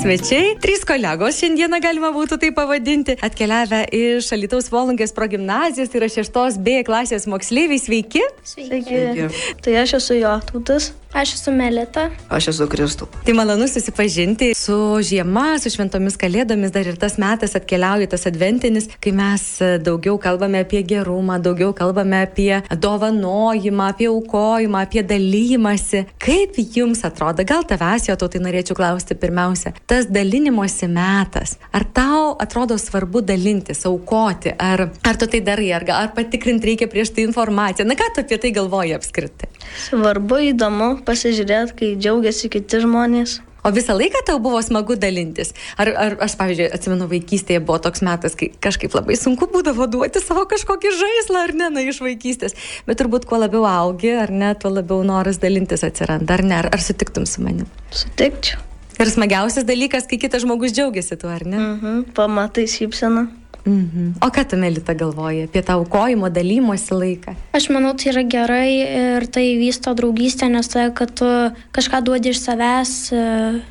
svečiai, 0.43 0.59
trys 0.61 0.83
kolegos 0.87 1.39
šiandieną 1.39 1.79
galima 1.83 2.11
būtų 2.15 2.39
tai 2.41 2.51
pavadinti, 2.55 3.17
atkeliavę 3.23 3.85
iš 3.95 4.33
Alitaus 4.35 4.71
Volungės 4.73 5.15
progymnazijos, 5.15 5.91
tai 5.91 6.01
yra 6.01 6.09
šeštos 6.11 6.59
B 6.59 6.83
klasės 6.87 7.27
moksleiviai. 7.27 7.79
Sveiki. 7.79 8.23
Sveiki. 8.43 8.83
Sveiki. 8.83 9.29
Tai 9.63 9.77
aš 9.83 9.99
esu 10.01 10.19
Jotutas. 10.19 10.93
Aš 11.13 11.35
esu 11.35 11.53
Melita. 11.53 12.07
Aš 12.33 12.47
esu 12.55 12.65
Kristų. 12.73 13.05
Tai 13.27 13.33
malonu 13.37 13.67
susipažinti 13.69 14.55
su 14.57 14.77
žiema, 15.05 15.59
su 15.61 15.69
šventomis 15.75 16.15
kalėdomis, 16.17 16.71
dar 16.73 16.89
ir 16.89 16.97
tas 16.97 17.19
metas 17.21 17.53
atkeliauja, 17.59 18.09
tas 18.15 18.25
adventinis, 18.31 18.87
kai 18.97 19.13
mes 19.13 19.45
daugiau 19.85 20.17
kalbame 20.23 20.63
apie 20.65 20.81
gerumą, 20.89 21.37
daugiau 21.45 21.75
kalbame 21.77 22.23
apie 22.25 22.63
dovanojimą, 22.73 23.91
apie 23.93 24.09
aukojimą, 24.09 24.87
apie 24.87 25.03
dalymasi. 25.05 26.07
Kaip 26.23 26.57
jums 26.73 27.05
atrodo, 27.05 27.45
gal 27.45 27.69
tavęs 27.69 28.09
jo 28.09 28.17
to 28.17 28.31
tai 28.33 28.41
norėčiau 28.47 28.79
klausti 28.81 29.19
pirmiausia, 29.21 29.75
tas 29.85 30.09
dalinimosi 30.09 30.89
metas, 30.89 31.59
ar 31.77 31.85
tau 31.93 32.33
atrodo 32.41 32.81
svarbu 32.81 33.21
dalintis, 33.29 33.85
aukoti, 33.91 34.57
ar, 34.57 34.87
ar 35.05 35.21
tu 35.21 35.29
tai 35.29 35.45
darai, 35.45 35.69
ar, 35.77 35.85
ar 35.93 36.11
patikrinti 36.17 36.73
reikia 36.73 36.89
prieš 36.89 37.13
tai 37.13 37.29
informaciją, 37.29 37.85
na 37.85 38.01
ką 38.01 38.15
tu 38.17 38.25
apie 38.25 38.41
tai 38.41 38.57
galvoji 38.57 38.97
apskritai? 38.97 39.53
Svarbu, 39.91 40.41
įdomu, 40.55 41.02
pasižiūrėti, 41.07 41.79
kai 41.79 41.95
džiaugiasi 42.01 42.53
kiti 42.53 42.83
žmonės. 42.85 43.41
O 43.63 43.71
visą 43.71 43.95
laiką 43.95 44.25
tau 44.27 44.41
buvo 44.43 44.59
smagu 44.63 44.97
dalintis? 44.99 45.53
Ar, 45.79 45.93
ar 45.95 46.17
aš, 46.27 46.35
pavyzdžiui, 46.41 46.67
atsimenu, 46.75 47.07
vaikystėje 47.11 47.61
buvo 47.63 47.79
toks 47.85 48.03
metas, 48.03 48.35
kai 48.39 48.49
kažkaip 48.65 48.95
labai 48.97 49.15
sunku 49.19 49.47
būdavo 49.53 49.87
duoti 49.91 50.23
savo 50.23 50.43
kažkokį 50.51 50.91
žaislą, 50.99 51.45
ar 51.47 51.55
ne, 51.61 51.69
na, 51.71 51.85
iš 51.87 52.01
vaikystės. 52.03 52.59
Bet 52.89 52.99
turbūt 52.99 53.29
kuo 53.31 53.39
labiau 53.39 53.63
augi, 53.71 54.11
ar 54.19 54.35
ne, 54.35 54.51
tuo 54.59 54.73
labiau 54.75 55.07
noras 55.07 55.39
dalintis 55.43 55.87
atsiranda, 55.87 56.35
ar 56.35 56.43
ne, 56.43 56.59
ar, 56.59 56.73
ar 56.75 56.83
sutiktum 56.83 57.29
su 57.29 57.45
manim? 57.47 57.71
Sutikčiau. 57.95 58.59
Ir 58.99 59.11
smagiausias 59.11 59.65
dalykas, 59.67 60.11
kai 60.11 60.19
kitas 60.21 60.43
žmogus 60.43 60.75
džiaugiasi 60.75 61.17
tuo, 61.23 61.31
ar 61.31 61.47
ne? 61.47 61.59
Mhm, 61.59 62.03
pamatai 62.19 62.67
šypseną. 62.71 63.29
Mhm. 63.67 64.15
O 64.21 64.31
ką 64.31 64.45
tu, 64.45 64.57
Melita, 64.57 64.95
galvoji 64.95 65.43
apie 65.47 65.63
tą 65.63 65.73
aukojimo 65.73 66.31
dalymosi 66.31 66.95
laiką? 66.95 67.35
Aš 67.55 67.69
manau, 67.71 67.95
tai 67.95 68.11
yra 68.11 68.25
gerai 68.27 68.71
ir 68.83 69.27
tai 69.31 69.55
vysto 69.61 69.95
draugystę, 69.95 70.49
nes 70.51 70.69
tai, 70.69 70.91
kad 70.91 71.15
tu 71.15 71.29
kažką 71.71 72.03
duodi 72.03 72.33
iš 72.35 72.43
savęs 72.43 72.93
e, 73.15 73.23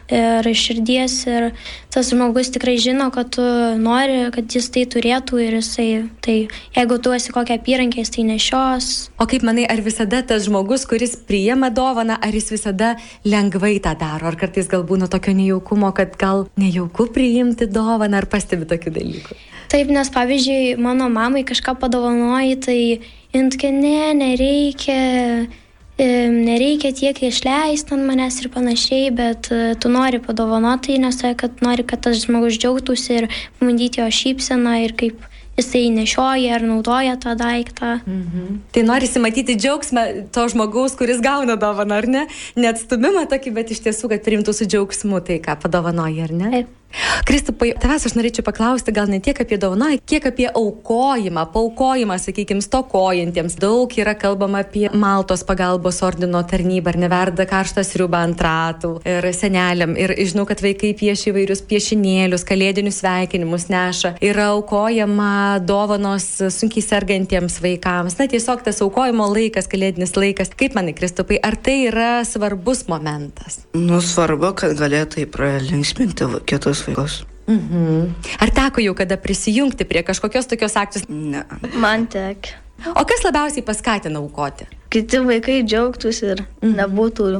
ir 0.07 0.47
iš 0.47 0.63
širdies 0.67 1.15
ir 1.27 1.49
tas 1.91 2.07
žmogus 2.07 2.53
tikrai 2.55 2.77
žino, 2.79 3.09
kad 3.11 3.33
tu 3.35 3.43
nori, 3.83 4.31
kad 4.31 4.47
jis 4.47 4.71
tai 4.71 4.85
turėtų 4.87 5.41
ir 5.43 5.59
jisai, 5.59 5.89
tai 6.23 6.37
jeigu 6.77 6.99
tu 7.03 7.11
esi 7.11 7.35
kokią 7.35 7.59
apyrankę, 7.59 7.99
jis 7.99 8.15
tai 8.15 8.23
nešios. 8.31 8.89
O 9.19 9.27
kaip 9.27 9.43
manai, 9.43 9.67
ar 9.67 9.83
visada 9.83 10.23
tas 10.23 10.47
žmogus, 10.47 10.87
kuris 10.87 11.17
priima 11.19 11.67
dovaną, 11.67 12.15
ar 12.15 12.31
jis 12.31 12.47
visada 12.55 12.95
lengvai 13.27 13.75
tą 13.83 13.97
daro, 13.99 14.31
ar 14.31 14.39
kartais 14.39 14.71
gal 14.71 14.87
būna 14.87 15.11
tokio 15.11 15.35
nejaukumo, 15.35 15.91
kad 15.91 16.15
gal 16.15 16.47
nejauku 16.55 17.11
priimti 17.11 17.67
dovaną, 17.67 18.23
ar 18.23 18.31
pastebi 18.31 18.69
tokių 18.71 18.95
dalykų? 18.95 19.41
Taip, 19.71 19.87
nes 19.87 20.09
pavyzdžiui, 20.11 20.75
mano 20.83 21.07
mamai 21.07 21.45
kažką 21.47 21.77
padovanoji, 21.79 22.55
tai 22.59 22.79
jin 23.31 23.51
tokia, 23.53 23.71
ne, 23.71 24.11
nereikia, 24.19 24.97
nereikia 25.97 26.91
tiek 26.97 27.21
išleisti 27.23 27.95
ant 27.95 28.03
manęs 28.03 28.41
ir 28.41 28.49
panašiai, 28.51 29.11
bet 29.15 29.47
e, 29.53 29.61
tu 29.79 29.91
nori 29.93 30.19
padovanoti, 30.19 30.97
nes 30.99 31.21
tai, 31.21 31.35
kad 31.39 31.63
nori, 31.63 31.85
kad 31.87 32.03
tas 32.03 32.19
žmogus 32.25 32.59
džiaugtųsi 32.59 33.19
ir 33.21 33.29
pamandyti 33.59 34.01
jo 34.01 34.09
šypseną 34.11 34.75
ir 34.83 34.95
kaip 34.99 35.23
jisai 35.59 35.87
nešioja 35.93 36.57
ar 36.57 36.67
naudoja 36.67 37.15
tą 37.21 37.37
daiktą. 37.39 38.01
Mhm. 38.03 38.59
Tai 38.75 38.83
norisi 38.87 39.23
matyti 39.23 39.55
džiaugsmą 39.55 40.05
to 40.35 40.47
žmogaus, 40.51 40.97
kuris 40.99 41.23
gauna 41.23 41.55
dovaną, 41.55 42.01
ar 42.01 42.07
ne? 42.07 42.27
Net 42.55 42.81
stumimą 42.81 43.27
tokį, 43.31 43.55
bet 43.55 43.71
iš 43.71 43.83
tiesų, 43.87 44.11
kad 44.15 44.27
priimtų 44.27 44.55
su 44.55 44.67
džiaugsmu 44.67 45.23
tai, 45.27 45.39
ką 45.43 45.59
padovanoja, 45.63 46.27
ar 46.27 46.37
ne? 46.43 46.53
Taip. 46.59 46.77
Kristupai, 47.27 47.71
tavęs 47.79 48.05
aš 48.09 48.15
norėčiau 48.17 48.43
paklausti 48.45 48.93
gal 48.95 49.09
ne 49.11 49.21
tiek 49.23 49.37
apie 49.43 49.57
dovaną, 49.61 49.93
kiek 50.09 50.25
apie 50.27 50.47
aukojimą, 50.49 51.45
paukojimą, 51.53 52.17
sakykime, 52.19 52.63
stokojantiems. 52.65 53.55
Daug 53.61 53.93
yra 53.97 54.15
kalbama 54.19 54.63
apie 54.65 54.87
Maltos 54.93 55.45
pagalbos 55.47 56.01
ordino 56.05 56.41
tarnybą, 56.47 56.91
ar 56.91 56.99
neverda 56.99 57.45
karštas 57.49 57.93
riuba 57.99 58.23
ant 58.25 58.41
ratų 58.43 58.93
ir 59.07 59.27
seneliam. 59.35 59.95
Ir 59.99 60.13
žinau, 60.19 60.45
kad 60.49 60.63
vaikai 60.63 60.91
piešia 60.97 61.31
įvairius 61.31 61.63
piešinėlius, 61.69 62.45
kalėdinius 62.47 63.01
sveikinimus 63.01 63.69
neša. 63.71 64.15
Yra 64.25 64.51
aukojama 64.57 65.61
dovanos 65.63 66.27
sunkiai 66.53 66.83
sergantiems 66.85 67.59
vaikams. 67.63 68.17
Na, 68.19 68.27
tiesiog 68.31 68.65
tas 68.67 68.81
aukojimo 68.83 69.29
laikas, 69.31 69.69
kalėdinis 69.71 70.15
laikas. 70.17 70.51
Kaip 70.57 70.75
manai, 70.77 70.95
Kristupai, 70.97 71.39
ar 71.39 71.55
tai 71.55 71.77
yra 71.87 72.11
svarbus 72.27 72.85
momentas? 72.91 73.61
Nu, 73.77 74.01
svarbu, 74.03 74.53
kad 74.59 74.75
galėtų 74.79 75.27
pralinksminti 75.31 76.27
kitus 76.49 76.80
tuos 76.81 76.89
vaikus. 76.89 77.21
Mhm. 77.47 78.11
Ar 78.39 78.49
teko 78.49 78.81
jau 78.81 78.93
kada 78.97 79.17
prisijungti 79.17 79.85
prie 79.85 80.03
kažkokios 80.03 80.47
tokios 80.47 80.75
akcijos? 80.75 81.07
Ne. 81.09 81.45
Man 81.75 82.07
tek. 82.07 82.53
O 82.95 83.05
kas 83.05 83.23
labiausiai 83.25 83.65
paskatina 83.65 84.19
aukoti? 84.19 84.65
Kiti 84.89 85.21
vaikai 85.25 85.61
džiaugtųsi 85.63 86.29
ir 86.33 86.45
mhm. 86.61 86.77
nebūtų, 86.79 87.31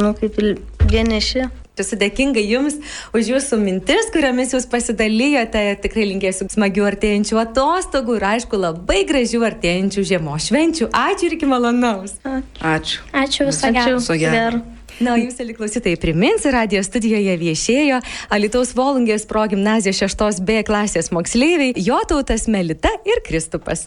nu, 0.00 0.12
kaip 0.20 0.38
ir 0.40 0.54
vieniši. 0.90 1.48
Esu 1.80 1.96
dėkinga 1.96 2.42
Jums 2.44 2.74
už 3.16 3.30
Jūsų 3.32 3.56
mintis, 3.62 4.10
kuriomis 4.12 4.52
Jūs 4.52 4.66
pasidalijote. 4.68 5.62
Tikrai 5.80 6.10
linkėsiu 6.10 6.50
smagių 6.52 6.84
artėjančių 6.90 7.40
atostogų 7.40 8.18
ir, 8.18 8.26
aišku, 8.34 8.60
labai 8.60 8.98
gražių 9.08 9.40
artėjančių 9.48 10.04
žiemos 10.12 10.50
švenčių. 10.50 10.90
Ačiū 10.92 11.30
ir 11.30 11.38
iki 11.38 11.48
malonaus. 11.48 12.18
Ačiū. 12.60 13.00
Ačiū 13.16 13.48
visą 13.48 13.72
gerą. 13.72 14.60
Na, 15.00 15.14
jūs, 15.16 15.38
eli 15.40 15.54
klausytojai, 15.56 15.96
priminsiu, 15.96 16.50
radio 16.52 16.82
studijoje 16.84 17.32
viešėjo 17.40 18.02
Alitaus 18.36 18.74
Volungės 18.76 19.22
progymnazijos 19.30 20.02
6B 20.04 20.58
klasės 20.68 21.08
moksleiviai 21.16 21.72
Jotautas 21.80 22.44
Melita 22.52 22.92
ir 23.08 23.22
Kristupas. 23.24 23.86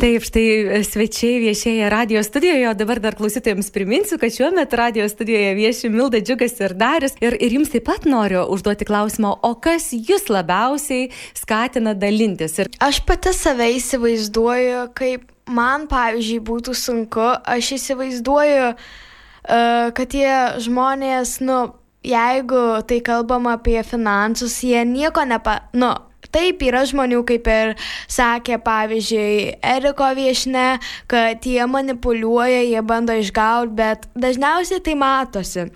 Taip, 0.00 0.24
štai 0.24 0.80
svečiai 0.88 1.42
viešėja 1.44 1.92
radio 1.92 2.24
studijoje, 2.24 2.64
o 2.70 2.72
dabar 2.72 3.02
dar 3.04 3.18
klausytojams 3.20 3.68
priminsiu, 3.76 4.16
kad 4.20 4.32
šiuo 4.32 4.48
metu 4.56 4.80
radio 4.80 5.04
studijoje 5.12 5.52
vieši 5.60 5.92
Milda 5.92 6.24
Džiugas 6.24 6.56
ir 6.64 6.72
Darius. 6.80 7.20
Ir, 7.20 7.36
ir 7.36 7.60
jums 7.60 7.76
taip 7.76 7.84
pat 7.92 8.08
noriu 8.08 8.48
užduoti 8.48 8.88
klausimą, 8.88 9.36
o 9.44 9.54
kas 9.60 9.92
jūs 9.92 10.30
labiausiai 10.32 11.10
skatina 11.36 11.92
dalintis? 11.92 12.62
Ir... 12.64 12.72
Aš 12.80 13.04
pati 13.04 13.36
save 13.36 13.74
įsivaizduoju, 13.76 14.86
kaip 14.96 15.28
man, 15.52 15.84
pavyzdžiui, 15.92 16.44
būtų 16.48 16.80
sunku, 16.80 17.34
aš 17.44 17.74
įsivaizduoju, 17.76 18.70
E, 18.74 19.12
kad 19.44 20.10
tie 20.12 20.30
žmonės, 20.64 21.38
nu, 21.44 21.60
jeigu 22.04 22.64
tai 22.88 23.00
kalbam 23.04 23.48
apie 23.52 23.82
finansus, 23.84 24.62
jie 24.64 24.84
nieko 24.88 25.24
nepa... 25.28 25.64
Nu, 25.76 25.94
Taip 26.34 26.62
yra 26.66 26.80
žmonių, 26.88 27.20
kaip 27.28 27.46
ir 27.52 27.74
sakė, 28.10 28.56
pavyzdžiui, 28.64 29.60
Eriko 29.60 30.08
viešne, 30.16 30.80
kad 31.06 31.44
jie 31.46 31.62
manipuliuoja, 31.70 32.64
jie 32.64 32.80
bando 32.82 33.14
išgauti, 33.14 33.76
bet 33.78 34.08
dažniausiai 34.18 34.82
tai 34.82 34.96
matosi. 34.98 35.66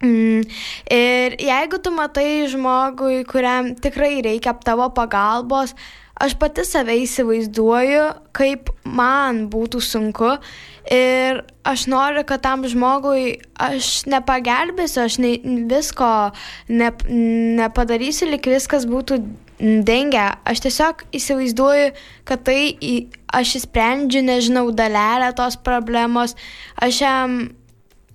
Mm. 0.00 0.46
Ir 0.88 1.36
jeigu 1.44 1.82
tu 1.84 1.92
matai 1.92 2.46
žmogui, 2.48 3.20
kuriam 3.28 3.74
tikrai 3.76 4.22
reikia 4.24 4.54
tavo 4.64 4.86
pagalbos, 4.96 5.74
aš 6.20 6.36
pati 6.40 6.66
save 6.68 6.98
įsivaizduoju, 7.04 8.04
kaip 8.36 8.70
man 8.84 9.46
būtų 9.52 9.80
sunku 9.84 10.36
Ir 10.90 11.42
aš 11.62 11.84
noriu, 11.86 12.24
kad 12.26 12.40
tam 12.42 12.64
žmogui 12.66 13.36
aš 13.60 14.08
nepagelbėsiu, 14.10 15.04
aš 15.04 15.18
ne, 15.22 15.36
visko 15.70 16.08
ne, 16.66 16.88
nepadarysiu, 17.60 18.30
lik 18.32 18.48
viskas 18.50 18.88
būtų 18.90 19.20
dengia. 19.86 20.40
Aš 20.48 20.64
tiesiog 20.64 21.04
įsivaizduoju, 21.14 21.92
kad 22.26 22.42
tai 22.48 22.58
aš 23.30 23.54
įsprendžiu, 23.60 24.24
nežinau, 24.26 24.64
dalelę 24.74 25.30
tos 25.38 25.60
problemos. 25.62 26.34
Aš 26.80 27.02
jam 27.04 27.38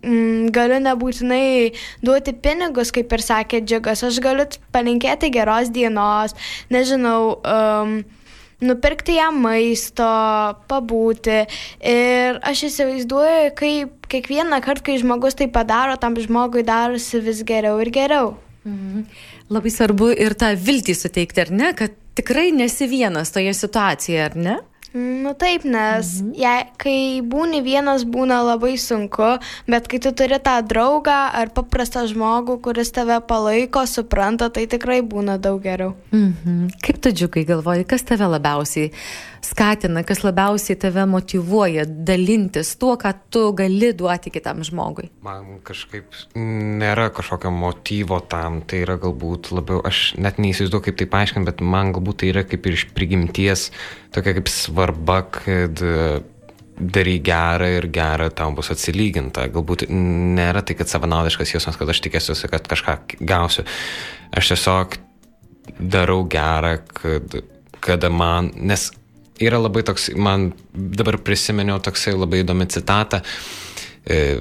mm, 0.06 0.52
galiu 0.56 0.78
nebūtinai 0.86 1.74
duoti 2.06 2.36
pinigus, 2.38 2.94
kaip 2.96 3.12
ir 3.18 3.26
sakė 3.26 3.64
Džiugas, 3.66 4.06
aš 4.06 4.22
galiu 4.24 4.46
palinkėti 4.76 5.34
geros 5.34 5.74
dienos, 5.74 6.38
nežinau. 6.74 7.42
Um, 7.42 7.98
nupirkti 8.64 9.18
jam 9.18 9.42
maisto, 9.44 10.08
pabūti. 10.70 11.42
Ir 11.84 12.40
aš 12.46 12.66
įsivaizduoju, 12.70 13.52
kaip 13.60 14.08
kiekvieną 14.12 14.62
kartą, 14.64 14.86
kai 14.90 14.98
žmogus 15.02 15.38
tai 15.40 15.50
padaro, 15.52 15.98
tam 16.00 16.16
žmogui 16.20 16.64
darosi 16.68 17.22
vis 17.24 17.44
geriau 17.48 17.82
ir 17.84 17.92
geriau. 17.96 18.36
Mhm. 18.66 19.04
Labai 19.54 19.70
svarbu 19.70 20.10
ir 20.18 20.34
tą 20.40 20.56
viltį 20.58 20.96
suteikti, 20.98 21.44
ar 21.44 21.52
ne, 21.54 21.74
kad 21.78 21.94
tikrai 22.18 22.50
nesi 22.56 22.88
vienas 22.90 23.30
toje 23.36 23.54
situacijoje, 23.54 24.24
ar 24.24 24.38
ne? 24.40 24.56
Nu 24.96 25.34
taip, 25.36 25.66
nes 25.68 26.08
mhm. 26.22 26.32
jei, 26.40 26.64
kai 26.80 27.00
būni 27.20 27.60
vienas 27.66 28.06
būna 28.08 28.40
labai 28.48 28.78
sunku, 28.80 29.34
bet 29.68 29.90
kai 29.92 30.00
tu 30.00 30.14
turi 30.16 30.40
tą 30.40 30.56
draugą 30.64 31.18
ar 31.36 31.52
paprastą 31.56 32.06
žmogų, 32.08 32.62
kuris 32.64 32.94
tave 32.96 33.18
palaiko, 33.28 33.84
supranta, 33.92 34.48
tai 34.48 34.64
tikrai 34.72 35.02
būna 35.04 35.36
daug 35.42 35.60
geriau. 35.66 35.98
Mhm. 36.16 36.80
Kaip 36.80 37.04
tu 37.04 37.12
džiugai 37.12 37.44
galvoji, 37.50 37.84
kas 37.92 38.08
tave 38.08 38.30
labiausiai 38.38 38.94
skatina, 39.46 40.04
kas 40.08 40.24
labiausiai 40.26 40.78
tave 40.80 41.06
motivuoja 41.10 41.86
dalintis 41.86 42.74
tuo, 42.82 42.96
ką 43.00 43.12
tu 43.34 43.46
gali 43.58 43.92
duoti 43.98 44.34
kitam 44.34 44.64
žmogui? 44.66 45.10
Man 45.26 45.60
kažkaip 45.66 46.18
nėra 46.36 47.10
kažkokio 47.16 47.54
motyvo 47.54 48.20
tam, 48.32 48.62
tai 48.68 48.84
yra 48.84 48.98
galbūt 49.02 49.52
labiau, 49.56 49.82
aš 49.86 50.16
net 50.22 50.42
neįsivaizduoju, 50.42 50.88
kaip 50.90 51.00
tai 51.02 51.10
paaiškinti, 51.16 51.50
bet 51.50 51.64
man 51.64 51.94
galbūt 51.96 52.24
tai 52.24 52.32
yra 52.34 52.46
kaip 52.48 52.66
ir 52.66 52.80
iš 52.80 52.88
prigimties 52.96 53.70
tokia 54.16 54.36
kaip 54.38 54.52
svarba, 54.52 55.22
kad 55.40 55.82
darai 56.76 57.18
gerą 57.24 57.70
ir 57.78 57.88
gerą 57.94 58.30
tau 58.36 58.52
bus 58.56 58.70
atsilyginta. 58.74 59.48
Galbūt 59.54 59.88
nėra 59.90 60.64
tai, 60.66 60.76
kad 60.76 60.92
savanaudiškas 60.92 61.56
jausmas, 61.56 61.80
kad 61.80 61.92
aš 61.92 62.04
tikėsiuosi, 62.04 62.52
kad 62.52 62.68
kažką 62.72 62.98
gausiu. 63.24 63.64
Aš 64.36 64.52
tiesiog 64.52 64.98
darau 65.80 66.24
gerą, 66.28 66.78
kad 66.92 67.38
kada 67.86 68.10
man, 68.10 68.52
nes 68.56 68.90
yra 69.42 69.60
labai 69.60 69.84
toks, 69.88 70.10
man 70.16 70.52
dabar 70.74 71.18
prisiminiau 71.24 71.80
toksai 71.84 72.16
labai 72.16 72.44
įdomi 72.44 72.68
citata, 72.72 73.22
e, 74.06 74.38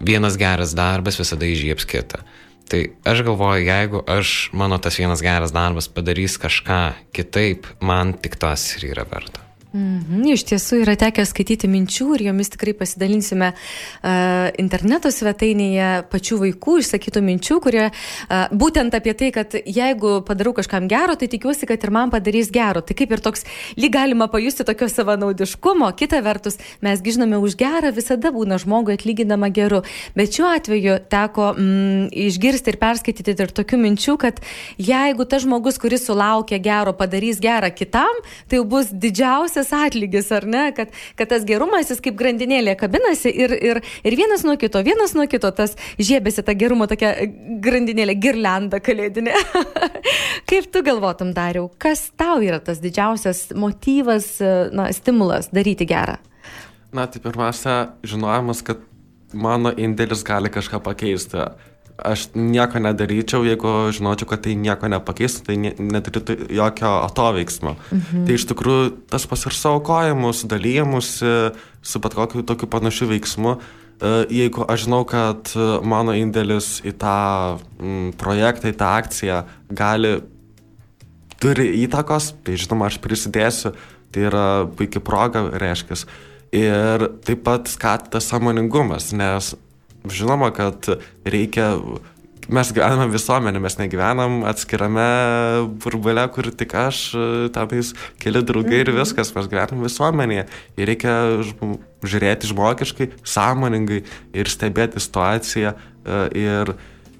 vienas 0.00 0.38
geras 0.40 0.74
darbas 0.76 1.18
visada 1.20 1.48
įžieps 1.48 1.88
kitą. 1.88 2.22
Tai 2.70 2.84
aš 3.10 3.24
galvoju, 3.26 3.66
jeigu 3.66 4.04
aš, 4.06 4.50
mano 4.54 4.78
tas 4.78 4.96
vienas 5.00 5.22
geras 5.24 5.50
darbas 5.50 5.90
padarys 5.90 6.38
kažką 6.38 6.82
kitaip, 7.16 7.66
man 7.82 8.14
tik 8.14 8.38
tas 8.38 8.68
ir 8.78 8.92
yra 8.92 9.04
verta. 9.10 9.49
Mhm, 9.70 10.24
iš 10.34 10.42
tiesų 10.48 10.80
yra 10.82 10.96
tekę 10.98 11.22
skaityti 11.28 11.68
minčių 11.70 12.08
ir 12.16 12.24
jomis 12.26 12.48
tikrai 12.50 12.72
pasidalinsime 12.74 13.52
uh, 13.52 14.48
interneto 14.58 15.12
svetainėje 15.14 16.08
pačių 16.10 16.38
vaikų 16.40 16.72
išsakytų 16.80 17.20
minčių, 17.22 17.58
kurie 17.62 17.84
uh, 17.86 18.48
būtent 18.50 18.96
apie 18.98 19.14
tai, 19.14 19.28
kad 19.36 19.54
jeigu 19.54 20.16
padarau 20.26 20.56
kažkam 20.56 20.88
gero, 20.90 21.14
tai 21.14 21.28
tikiuosi, 21.30 21.68
kad 21.70 21.86
ir 21.86 21.92
man 21.94 22.10
padarys 22.10 22.50
gero. 22.50 22.82
Tai 22.82 22.96
kaip 22.98 23.14
ir 23.14 23.22
toks, 23.22 23.46
lyg 23.78 23.94
galima 23.94 24.26
pajusti 24.32 24.66
tokio 24.66 24.88
savanaudiškumo, 24.90 25.92
kita 25.94 26.18
vertus, 26.26 26.58
mes 26.82 26.98
žinome, 27.06 27.38
už 27.38 27.54
gerą 27.60 27.94
visada 27.94 28.34
būna 28.34 28.58
žmogui 28.58 28.98
atlyginama 28.98 29.52
geru. 29.54 29.84
Bet 30.18 30.34
šiuo 30.34 30.50
atveju 30.50 30.98
teko 31.14 31.52
mm, 31.54 32.10
išgirsti 32.26 32.74
ir 32.74 32.80
perskaityti 32.82 33.38
ir 33.38 33.54
tokių 33.54 33.78
minčių, 33.86 34.18
kad 34.18 34.42
jeigu 34.82 35.30
tas 35.30 35.46
žmogus, 35.46 35.78
kuris 35.78 36.08
sulaukia 36.10 36.58
gero, 36.58 36.90
padarys 36.98 37.38
gerą 37.38 37.70
kitam, 37.70 38.22
tai 38.50 38.58
jau 38.58 38.66
bus 38.66 38.90
didžiausias 38.90 39.59
didžiausias 39.60 39.72
atlygis, 39.72 40.30
ar 40.32 40.46
ne, 40.46 40.72
kad, 40.74 40.90
kad 41.16 41.28
tas 41.28 41.44
gerumas 41.44 41.90
jis 41.90 42.00
kaip 42.00 42.16
grandinėlė 42.16 42.76
kabinasi 42.78 43.30
ir, 43.30 43.52
ir, 43.52 43.80
ir 44.04 44.16
vienas 44.16 44.44
nuo 44.44 44.56
kito, 44.56 44.82
vienas 44.82 45.14
nuo 45.14 45.26
kito 45.28 45.50
tas 45.50 45.76
žiebėsi 45.98 46.42
tą 46.42 46.54
gerumo 46.54 46.86
tokia 46.86 47.14
grandinėlė, 47.60 48.16
girlanda 48.20 48.80
kalėdinė. 48.80 49.34
kaip 50.50 50.70
tu 50.72 50.82
galvotum, 50.82 51.32
Dariau, 51.34 51.70
kas 51.78 52.10
tau 52.16 52.40
yra 52.42 52.60
tas 52.60 52.80
didžiausias 52.80 53.50
motyvas, 53.54 54.40
na, 54.72 54.90
stimulas 54.92 55.50
daryti 55.52 55.86
gerą? 55.86 56.18
Na, 56.92 57.06
tai 57.06 57.20
pirmiausia, 57.22 57.92
žinojimas, 58.02 58.64
kad 58.66 58.80
mano 59.32 59.70
indėlis 59.78 60.24
gali 60.26 60.50
kažką 60.50 60.80
pakeisti. 60.82 61.44
Aš 62.04 62.28
nieko 62.34 62.80
nedaryčiau, 62.82 63.44
jeigu 63.46 63.90
žinočiau, 63.94 64.28
kad 64.30 64.42
tai 64.44 64.54
nieko 64.58 64.88
nepakeistų, 64.92 65.44
tai 65.48 65.56
ne, 65.60 65.74
nedarytų 65.78 66.36
jokio 66.56 66.92
atoveiksmo. 67.06 67.76
Mhm. 67.90 68.24
Tai 68.28 68.38
iš 68.38 68.46
tikrųjų 68.50 68.88
tas 69.12 69.26
pas 69.30 69.46
ir 69.46 69.56
savo 69.56 69.82
kojimus, 69.86 70.44
dalyjimus 70.50 71.12
su 71.82 72.02
bet 72.02 72.16
kokiu 72.16 72.44
tokiu 72.46 72.68
panašiu 72.70 73.08
veiksmu, 73.10 73.56
e, 73.56 74.12
jeigu 74.40 74.66
aš 74.68 74.86
žinau, 74.86 75.04
kad 75.08 75.52
mano 75.82 76.16
indėlis 76.16 76.80
į 76.84 76.96
tą 77.00 77.16
m, 77.80 78.10
projektą, 78.20 78.72
į 78.72 78.78
tą 78.80 78.90
akciją 79.00 79.40
gali, 79.70 80.18
turi 81.40 81.70
įtakos, 81.86 82.34
tai 82.44 82.58
žinoma, 82.60 82.90
aš 82.90 83.00
prisidėsiu, 83.00 83.72
tai 84.12 84.26
yra 84.28 84.46
puikia 84.76 85.02
proga, 85.04 85.46
reiškia. 85.62 86.02
Ir 86.50 87.06
taip 87.22 87.44
pat 87.46 87.70
skatas 87.70 88.26
samoningumas, 88.26 89.12
nes 89.14 89.54
žinoma, 90.08 90.52
kad 90.56 90.88
reikia 91.28 91.74
mes 92.50 92.70
gyvename 92.74 93.10
visuomenė, 93.12 93.60
mes 93.62 93.76
negyvenam 93.78 94.40
atskirame 94.48 95.06
burbule, 95.82 96.24
kur 96.34 96.50
tik 96.50 96.74
aš, 96.78 97.02
tenais 97.54 97.92
keli 98.22 98.42
draugai 98.46 98.82
ir 98.82 98.92
mhm. 98.92 99.02
viskas, 99.02 99.34
mes 99.36 99.50
gyvenam 99.50 99.84
visuomenėje. 99.86 100.46
Ir 100.80 100.90
reikia 100.90 101.14
žiūrėti 102.06 102.50
žmogiškai, 102.50 103.10
sąmoningai 103.28 104.02
ir 104.36 104.50
stebėti 104.50 105.02
situaciją 105.02 105.76
e, 105.76 106.20
ir, 106.40 106.74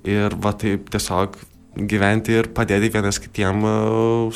ir 0.08 0.36
va 0.40 0.54
taip 0.56 0.90
tiesiog 0.92 1.38
gyventi 1.90 2.34
ir 2.34 2.48
padėti 2.54 2.90
vienas 2.92 3.20
kitiem 3.22 3.62
e, 3.62 3.74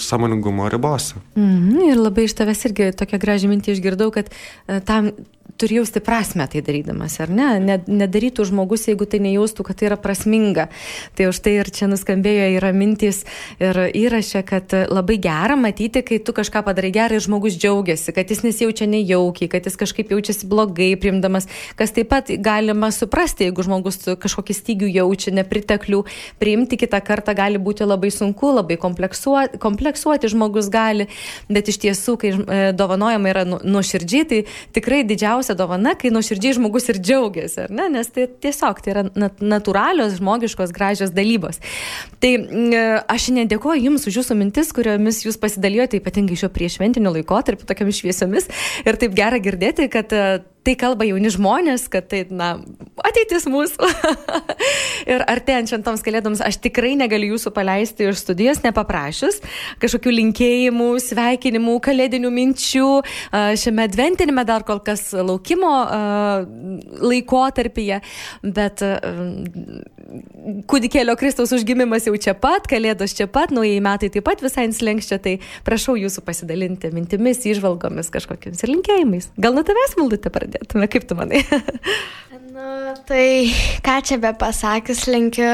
sąmoningumo 0.00 0.68
ribose. 0.72 1.18
Mm, 1.38 1.88
ir 1.90 1.98
labai 1.98 2.28
iš 2.28 2.36
tavęs 2.38 2.66
irgi 2.70 2.92
tokią 3.00 3.20
gražią 3.22 3.50
mintį 3.50 3.74
išgirdau, 3.74 4.12
kad 4.14 4.30
e, 4.30 4.80
tam 4.86 5.10
turi 5.56 5.76
jausti 5.78 6.00
prasme 6.00 6.46
tai 6.50 6.62
darydamas, 6.62 7.16
ar 7.22 7.30
ne? 7.30 7.48
ne? 7.62 7.76
Nedarytų 7.86 8.46
žmogus, 8.48 8.88
jeigu 8.88 9.06
tai 9.06 9.20
nejaustų, 9.22 9.66
kad 9.66 9.78
tai 9.78 9.88
yra 9.90 9.98
prasminga. 10.00 10.66
Tai 11.14 11.28
už 11.30 11.38
tai 11.44 11.56
ir 11.60 11.70
čia 11.74 11.86
nuskambėjo 11.90 12.48
yra 12.56 12.72
mintys 12.74 13.22
ir 13.62 13.78
įrašė, 13.94 14.42
kad 14.48 14.74
labai 14.90 15.16
gera 15.22 15.56
matyti, 15.58 16.02
kai 16.06 16.18
tu 16.18 16.34
kažką 16.34 16.64
padarai 16.66 16.90
gerai 16.94 17.20
ir 17.20 17.24
žmogus 17.24 17.58
džiaugiasi, 17.60 18.14
kad 18.16 18.30
jis 18.30 18.42
nesijaučia 18.46 18.88
nejaukiai, 18.90 19.50
kad 19.52 19.68
jis 19.68 19.78
kažkaip 19.78 20.10
jaučiasi 20.14 20.48
blogai 20.50 20.90
priimdamas, 21.00 21.46
kas 21.78 21.94
taip 21.94 22.10
pat 22.10 22.32
galima 22.42 22.90
suprasti, 22.94 23.46
jeigu 23.48 23.66
žmogus 23.66 24.02
kažkokį 24.20 24.58
stygių 24.58 24.90
jaučia, 24.96 25.36
nepriteklių, 25.38 26.02
priimti 26.42 26.80
kitą 26.82 26.98
kartą 27.04 27.36
gali 27.38 27.62
būti 27.62 27.86
labai 27.86 28.10
sunku, 28.14 28.50
labai 28.58 28.78
kompleksuoti, 28.80 29.62
kompleksuoti 29.62 30.32
žmogus 30.34 30.72
gali, 30.72 31.06
bet 31.46 31.70
iš 31.70 31.80
tiesų, 31.86 32.18
kai 32.18 32.34
e, 32.34 32.60
dovanojama 32.74 33.30
yra 33.30 33.46
nu, 33.48 33.62
nuoširdžiai, 33.62 34.26
tai 34.30 34.42
tikrai 34.74 35.04
didžiausia 35.06 35.33
didžiausia 35.34 35.56
dovana, 35.58 35.94
kai 35.98 36.12
nuoširdžiai 36.14 36.54
žmogus 36.58 36.88
ir 36.88 37.00
džiaugiasi, 37.02 37.66
ar 37.66 37.74
ne? 37.74 37.88
Nes 37.90 38.08
tai 38.12 38.26
tiesiog 38.28 38.80
tai 38.82 38.92
yra 38.92 39.04
natūralios, 39.40 40.16
žmogiškos, 40.20 40.72
gražios 40.74 41.12
dalybos. 41.14 41.60
Tai 42.22 42.32
aš 43.10 43.28
nedėkoju 43.34 43.84
Jums 43.88 44.06
už 44.06 44.20
Jūsų 44.20 44.38
mintis, 44.38 44.72
kuriomis 44.74 45.24
Jūs 45.26 45.38
pasidalijote 45.40 45.98
ypatingai 45.98 46.38
šio 46.38 46.50
priešventiniu 46.54 47.12
laikotarpiu, 47.18 47.66
tokiamis 47.66 48.00
šviesiomis. 48.00 48.50
Ir 48.86 48.98
taip 49.00 49.14
gera 49.16 49.40
girdėti, 49.42 49.88
kad 49.92 50.12
tai 50.64 50.74
kalba 50.80 51.06
jauni 51.08 51.30
žmonės, 51.32 51.86
kad 51.92 52.08
tai, 52.10 52.24
na, 52.32 52.54
ateitis 53.04 53.46
mūsų. 53.50 53.88
ir 55.12 55.24
artėjant 55.28 55.70
šventoms 55.70 56.04
kalėdoms, 56.04 56.42
aš 56.44 56.58
tikrai 56.64 56.94
negaliu 56.98 57.34
jūsų 57.34 57.52
paleisti 57.56 58.08
iš 58.08 58.22
studijos, 58.22 58.62
nepaprašus 58.64 59.40
kažkokių 59.82 60.14
linkėjimų, 60.18 60.88
sveikinimų, 61.04 61.76
kalėdinių 61.84 62.30
minčių. 62.34 62.88
Šiame 63.60 63.84
adventinėme 63.88 64.46
dar 64.48 64.64
kol 64.66 64.80
kas 64.84 65.10
laukimo 65.14 65.74
laikotarpyje, 67.04 68.00
bet 68.44 68.84
kūdikėlio 70.70 71.16
Kristaus 71.20 71.52
užgimimas 71.56 72.08
jau 72.08 72.14
čia 72.20 72.36
pat, 72.38 72.68
kalėdos 72.70 73.16
čia 73.16 73.26
pat, 73.30 73.52
naujai 73.54 73.80
metai 73.84 74.10
taip 74.12 74.26
pat 74.26 74.42
visai 74.44 74.66
inslenkščia, 74.68 75.20
tai 75.24 75.36
prašau 75.66 75.96
jūsų 75.98 76.24
pasidalinti 76.26 76.92
mintimis, 76.94 77.42
išvalgomis 77.48 78.12
kažkokiamis 78.14 78.64
ir 78.64 78.74
linkėjimais. 78.74 79.30
Gal 79.40 79.56
nuo 79.56 79.64
tavęs 79.66 79.96
maldute 80.00 80.32
pradėti? 80.32 80.53
Pradėtume, 80.54 80.88
kaip 80.88 81.06
tu 81.08 81.14
manai? 81.14 81.42
nu, 82.54 82.94
tai 83.06 83.50
ką 83.82 83.96
čia 84.02 84.18
be 84.18 84.32
pasakys, 84.38 85.06
linkiu 85.10 85.48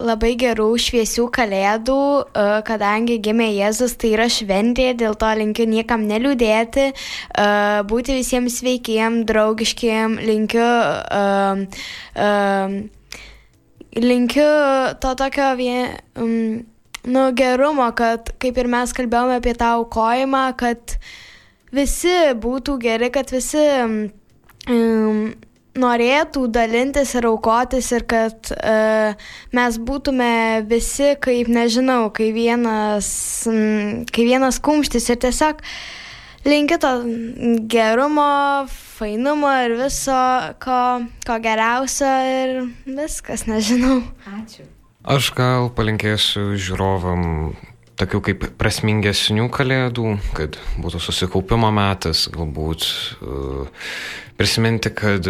labai 0.00 0.36
gerų 0.36 0.76
šviesių 0.80 1.28
kalėdų, 1.30 1.98
e, 2.24 2.46
kadangi 2.66 3.18
gimė 3.20 3.50
Jėzus, 3.52 3.96
tai 3.96 4.14
yra 4.14 4.28
šventė, 4.28 4.94
dėl 4.96 5.14
to 5.14 5.32
linkiu 5.36 5.66
niekam 5.68 6.06
neliūdėti, 6.08 6.92
e, 6.92 7.48
būti 7.90 8.16
visiems 8.16 8.60
sveikiem, 8.60 9.24
draugiškiem, 9.26 10.18
linkiu. 10.20 10.66
Uh, 10.66 11.66
uh, 12.16 12.80
linkiu 13.96 14.48
to 15.00 15.14
tokio 15.16 15.54
vien, 15.56 15.94
um, 16.20 16.64
nu, 17.08 17.22
gerumo, 17.32 17.86
kad 17.96 18.34
kaip 18.42 18.58
ir 18.60 18.68
mes 18.68 18.92
kalbėjome 18.92 19.38
apie 19.40 19.54
tą 19.56 19.70
aukojimą, 19.78 20.50
kad 20.60 20.98
visi 21.72 22.34
būtų 22.36 22.76
geri, 22.82 23.08
kad 23.14 23.32
visi 23.32 23.62
um, 23.80 23.96
um, 23.96 24.25
norėtų 25.76 26.46
dalintis 26.52 27.14
ir 27.16 27.28
aukotis 27.28 27.90
ir 27.94 28.06
kad 28.08 28.50
uh, 28.56 29.28
mes 29.56 29.78
būtume 29.78 30.64
visi 30.68 31.14
kaip, 31.22 31.50
nežinau, 31.52 32.08
kai 32.14 32.30
vienas, 32.34 33.08
um, 33.50 34.04
kai 34.10 34.26
vienas 34.28 34.60
kumštis 34.62 35.10
ir 35.12 35.20
tiesiog 35.26 35.62
linkiu 36.46 36.78
to 36.82 36.92
gerumo, 37.70 38.66
fainumo 38.96 39.50
ir 39.66 39.76
viso, 39.80 40.22
ko, 40.62 40.80
ko 41.26 41.38
geriausio 41.42 42.12
ir 42.30 42.58
viskas, 42.86 43.46
nežinau. 43.50 44.00
Ačiū. 44.38 44.66
Aš 45.06 45.30
gal 45.36 45.68
palinkėsiu 45.74 46.56
žiūrovam 46.58 47.54
tokių 47.96 48.20
kaip 48.26 48.46
prasmingesnių 48.60 49.46
kalėdų, 49.54 50.16
kad 50.36 50.58
būtų 50.82 51.00
susikaupimo 51.00 51.70
metas, 51.72 52.26
galbūt 52.34 52.88
uh, 53.22 53.92
prisiminti, 54.36 54.92
kad 54.94 55.26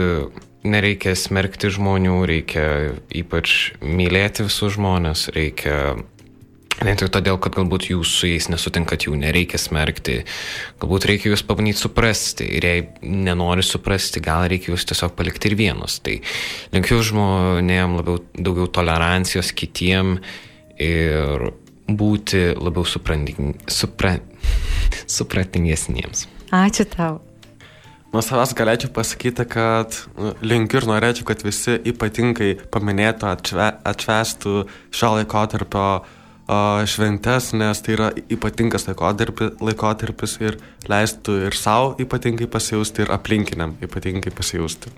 nereikia 0.66 1.14
smerkti 1.18 1.70
žmonių, 1.72 2.18
reikia 2.28 2.66
ypač 3.14 3.76
mylėti 3.82 4.46
visus 4.48 4.76
žmonės, 4.76 5.28
reikia 5.36 5.96
Vien 6.76 6.98
tik 7.00 7.08
todėl, 7.08 7.38
kad 7.40 7.54
galbūt 7.56 7.86
jūs 7.88 8.10
su 8.18 8.28
jais 8.28 8.50
nesutinkat, 8.52 9.06
jų 9.06 9.16
nereikia 9.16 9.56
smerkti, 9.56 10.18
galbūt 10.82 11.06
reikia 11.08 11.30
jūs 11.30 11.40
pabandyti 11.48 11.80
suprasti 11.80 12.44
ir 12.58 12.66
jei 12.68 12.82
nenori 13.00 13.64
suprasti, 13.64 14.20
gal 14.20 14.44
reikia 14.52 14.74
jūs 14.74 14.84
tiesiog 14.90 15.14
palikti 15.16 15.48
ir 15.48 15.56
vienus. 15.56 15.96
Tai 16.04 16.18
linkiu 16.76 17.00
žmonėm 17.08 17.96
labiau 17.96 18.20
daugiau 18.36 18.68
tolerancijos 18.68 19.54
kitiem 19.56 20.18
ir 20.76 21.48
būti 21.88 22.50
labiau 22.60 22.84
supra, 22.84 24.18
supratingesniems. 25.16 26.26
Ačiū 26.52 26.84
tau. 26.92 27.22
Nuo 28.14 28.22
savęs 28.22 28.52
galėčiau 28.56 28.92
pasakyti, 28.94 29.44
kad 29.50 29.96
nu, 30.14 30.30
linkiu 30.46 30.78
ir 30.78 30.86
norėčiau, 30.88 31.26
kad 31.26 31.42
visi 31.42 31.74
ypatingai 31.90 32.52
paminėtų, 32.72 33.26
atšve, 33.32 33.66
atšvestų 33.90 34.52
šio 34.94 35.10
laikotarpio 35.18 35.86
šventes, 36.46 37.50
nes 37.58 37.82
tai 37.82 37.96
yra 37.96 38.12
ypatingas 38.30 38.86
laikotarpis, 38.86 40.36
ir 40.44 40.60
leistų 40.86 41.40
ir 41.48 41.58
savo 41.58 41.96
ypatingai 41.98 42.46
pasijausti, 42.46 43.02
ir 43.02 43.10
aplinkiniam 43.14 43.74
ypatingai 43.82 44.30
pasijausti. 44.30 44.92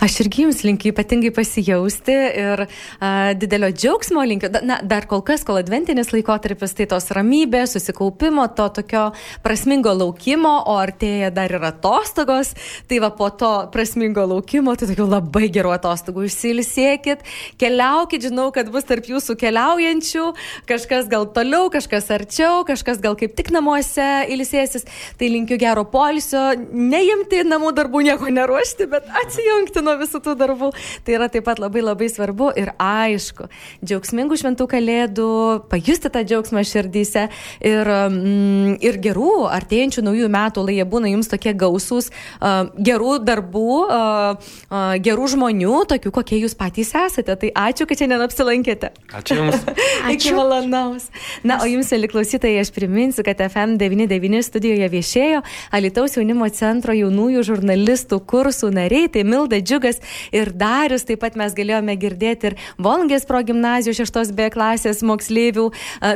Aš 0.00 0.14
irgi 0.24 0.46
jums 0.46 0.62
linkiu 0.64 0.88
ypatingai 0.94 1.28
pasijausti 1.36 2.14
ir 2.40 2.62
a, 2.64 3.10
didelio 3.36 3.68
džiaugsmo 3.68 4.22
linkiu. 4.24 4.48
Na, 4.64 4.78
dar 4.80 5.04
kol 5.04 5.20
kas, 5.20 5.44
kol 5.44 5.58
adventinis 5.60 6.14
laikotarpis, 6.14 6.72
tai 6.78 6.86
tos 6.88 7.10
ramybės, 7.12 7.74
susikaupimo, 7.76 8.46
to 8.56 8.70
tokio 8.78 9.02
prasmingo 9.44 9.92
laukimo, 9.92 10.54
o 10.64 10.78
artėja 10.80 11.28
dar 11.28 11.52
ir 11.52 11.66
atostogos. 11.68 12.54
Tai 12.88 13.02
va 13.04 13.12
po 13.18 13.28
to 13.36 13.52
prasmingo 13.74 14.24
laukimo, 14.24 14.72
tai 14.80 14.88
tokių 14.88 15.10
labai 15.12 15.50
gerų 15.52 15.74
atostogų 15.76 16.24
išsilsėkit, 16.30 17.28
keliaukit, 17.60 18.30
žinau, 18.30 18.48
kad 18.56 18.72
bus 18.72 18.88
tarp 18.88 19.12
jūsų 19.12 19.36
keliaujančių, 19.44 20.26
kažkas 20.64 20.85
gal 21.10 21.26
toliau, 21.34 21.66
kažkas 21.72 22.08
arčiau, 22.14 22.62
kažkas 22.68 23.00
gal 23.02 23.16
kaip 23.18 23.34
tik 23.38 23.50
namuose 23.54 24.04
ilsėsis. 24.32 24.86
Tai 25.18 25.28
linkiu 25.32 25.58
gero 25.60 25.84
polisio, 25.90 26.42
neimti 26.70 27.42
namų 27.46 27.72
darbų, 27.76 28.02
nieko 28.06 28.30
neruošti, 28.32 28.86
bet 28.90 29.08
atsijungti 29.22 29.82
nuo 29.84 29.96
visų 30.00 30.22
tų 30.24 30.36
darbų. 30.38 30.70
Tai 31.06 31.16
yra 31.18 31.28
taip 31.32 31.46
pat 31.48 31.60
labai 31.62 31.84
labai 31.84 32.08
svarbu 32.12 32.50
ir 32.58 32.72
aišku, 32.82 33.48
džiaugsmingų 33.84 34.38
šventų 34.40 34.68
kalėdų, 34.70 35.30
pajusti 35.70 36.12
tą 36.12 36.24
džiaugsmą 36.26 36.64
širdyse 36.66 37.26
ir, 37.60 37.92
mm, 37.92 38.78
ir 38.84 39.00
gerų 39.02 39.46
artėjančių 39.52 40.06
naujųjų 40.06 40.30
metų, 40.32 40.66
lai 40.66 40.78
jie 40.78 40.88
būna 40.88 41.12
jums 41.12 41.30
tokie 41.32 41.54
gausūs, 41.56 42.10
uh, 42.40 42.70
gerų 42.76 43.18
darbų, 43.26 43.76
uh, 43.86 44.52
uh, 44.70 44.94
gerų 45.02 45.30
žmonių, 45.36 45.84
tokių 45.92 46.12
kokie 46.14 46.40
jūs 46.42 46.56
patys 46.58 46.94
esate. 46.96 47.36
Tai 47.36 47.52
ačiū, 47.66 47.86
kad 47.88 48.00
šiandien 48.00 48.24
apsilankėte. 48.24 48.92
Ačiū 49.16 49.38
Jums. 49.38 49.62
Iki 50.14 50.32
malonaus. 50.76 51.08
Na, 51.44 51.58
o 51.62 51.66
jums, 51.68 51.90
mėly 51.92 52.08
klausytojai, 52.10 52.60
aš 52.60 52.70
priminsiu, 52.74 53.24
kad 53.26 53.40
FM99 53.44 54.42
studijoje 54.46 54.88
viešėjo 54.92 55.42
Alitaus 55.74 56.16
jaunimo 56.16 56.48
centro 56.54 56.94
jaunųjų 56.96 57.44
žurnalistų 57.50 58.20
kursų 58.28 58.72
nariai, 58.74 59.08
tai 59.12 59.24
Milda 59.24 59.60
Džiugas 59.60 60.00
ir 60.34 60.52
Darius. 60.52 61.06
Taip 61.06 61.22
pat 61.24 61.38
mes 61.38 61.54
galėjome 61.56 61.96
girdėti 62.00 62.52
ir 62.52 62.58
Volngės 62.82 63.26
progymnazijos 63.28 64.00
6 64.04 64.34
B 64.36 64.50
klasės 64.52 65.02
moksleivių 65.06 65.70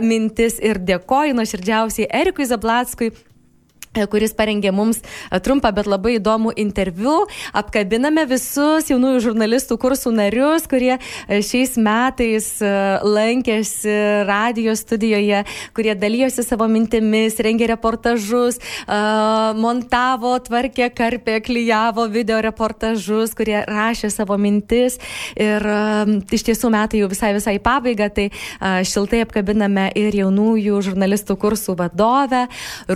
mintis 0.05 0.61
ir 0.62 0.81
dėkoju 0.83 1.37
nuoširdžiausiai 1.38 2.11
Erikui 2.23 2.49
Zablatskui 2.49 3.12
kuris 4.11 4.35
parengė 4.38 4.70
mums 4.74 5.00
e, 5.03 5.40
trumpą, 5.42 5.72
bet 5.74 5.88
labai 5.90 6.16
įdomų 6.18 6.55
interviu. 6.62 7.24
Apkabiname 7.57 8.22
visus 8.31 8.90
jaunųjų 8.90 9.22
žurnalistų 9.24 9.76
kursų 9.83 10.12
narius, 10.14 10.68
kurie 10.70 10.94
e, 10.94 11.40
šiais 11.42 11.74
metais 11.81 12.46
lankėsi 12.61 13.94
radio 14.29 14.76
studijoje, 14.79 15.42
kurie 15.74 15.94
dalyjosi 15.98 16.44
savo 16.46 16.68
mintimis, 16.70 17.38
rengė 17.42 17.70
reportažus, 17.70 18.59
montavo, 19.61 20.33
tvarkė, 20.44 20.90
karpė, 20.96 21.38
klyjavo 21.44 22.07
video 22.12 22.40
reportažus, 22.44 23.33
kurie 23.38 23.59
rašė 23.68 24.11
savo 24.12 24.37
mintis. 24.40 24.98
Ir 25.40 25.64
iš 26.33 26.44
tiesų 26.50 26.72
metai 26.74 27.03
jau 27.03 27.11
visai 27.11 27.33
visai 27.37 27.57
pabaiga, 27.62 28.11
tai 28.12 28.29
šiltai 28.61 29.22
apkabiname 29.26 29.88
ir 29.98 30.16
jaunųjų 30.20 30.83
žurnalistų 30.90 31.38
kursų 31.40 31.76
vadovę 31.81 32.46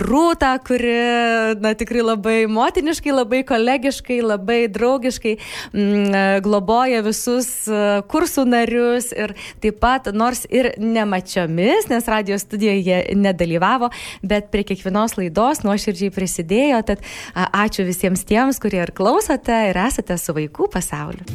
Rūtą, 0.05 0.53
kuri 0.65 0.84
kuri, 0.85 1.59
na, 1.61 1.73
tikrai 1.73 2.03
labai 2.03 2.45
motiniškai, 2.51 3.13
labai 3.13 3.41
kolegiškai, 3.47 4.19
labai 4.21 4.67
draugiškai 4.71 5.35
m, 5.35 5.79
mm, 5.81 6.41
globoja 6.45 7.01
visus 7.05 7.67
e, 7.67 8.01
kursų 8.11 8.45
narius 8.49 9.11
ir 9.15 9.35
taip 9.63 9.79
pat, 9.81 10.11
nors 10.13 10.45
ir 10.49 10.73
nemačiomis, 10.77 11.89
nes 11.91 12.09
radio 12.11 12.37
studijoje 12.41 13.01
nedalyvavo, 13.15 13.91
bet 14.23 14.51
prie 14.53 14.65
kiekvienos 14.67 15.17
laidos 15.19 15.63
nuoširdžiai 15.65 16.13
prisidėjo, 16.13 16.81
tad 16.91 17.03
ačiū 17.35 17.87
visiems 17.87 18.25
tiems, 18.27 18.61
kurie 18.61 18.83
ir 18.83 18.93
klausote 18.95 19.65
ir 19.71 19.79
esate 19.87 20.17
su 20.21 20.35
vaikų 20.35 20.69
pasauliu. 20.73 21.25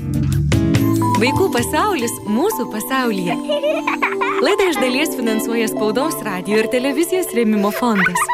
Vaikų 1.20 1.50
pasaulis 1.52 2.12
mūsų 2.32 2.70
pasaulyje. 2.72 3.34
Laidą 4.40 4.70
iš 4.70 4.78
dalies 4.80 5.12
finansuoja 5.18 5.68
spaudos 5.68 6.16
radio 6.24 6.62
ir 6.62 6.70
televizijos 6.72 7.28
rėmimo 7.36 7.74
fondas. 7.76 8.30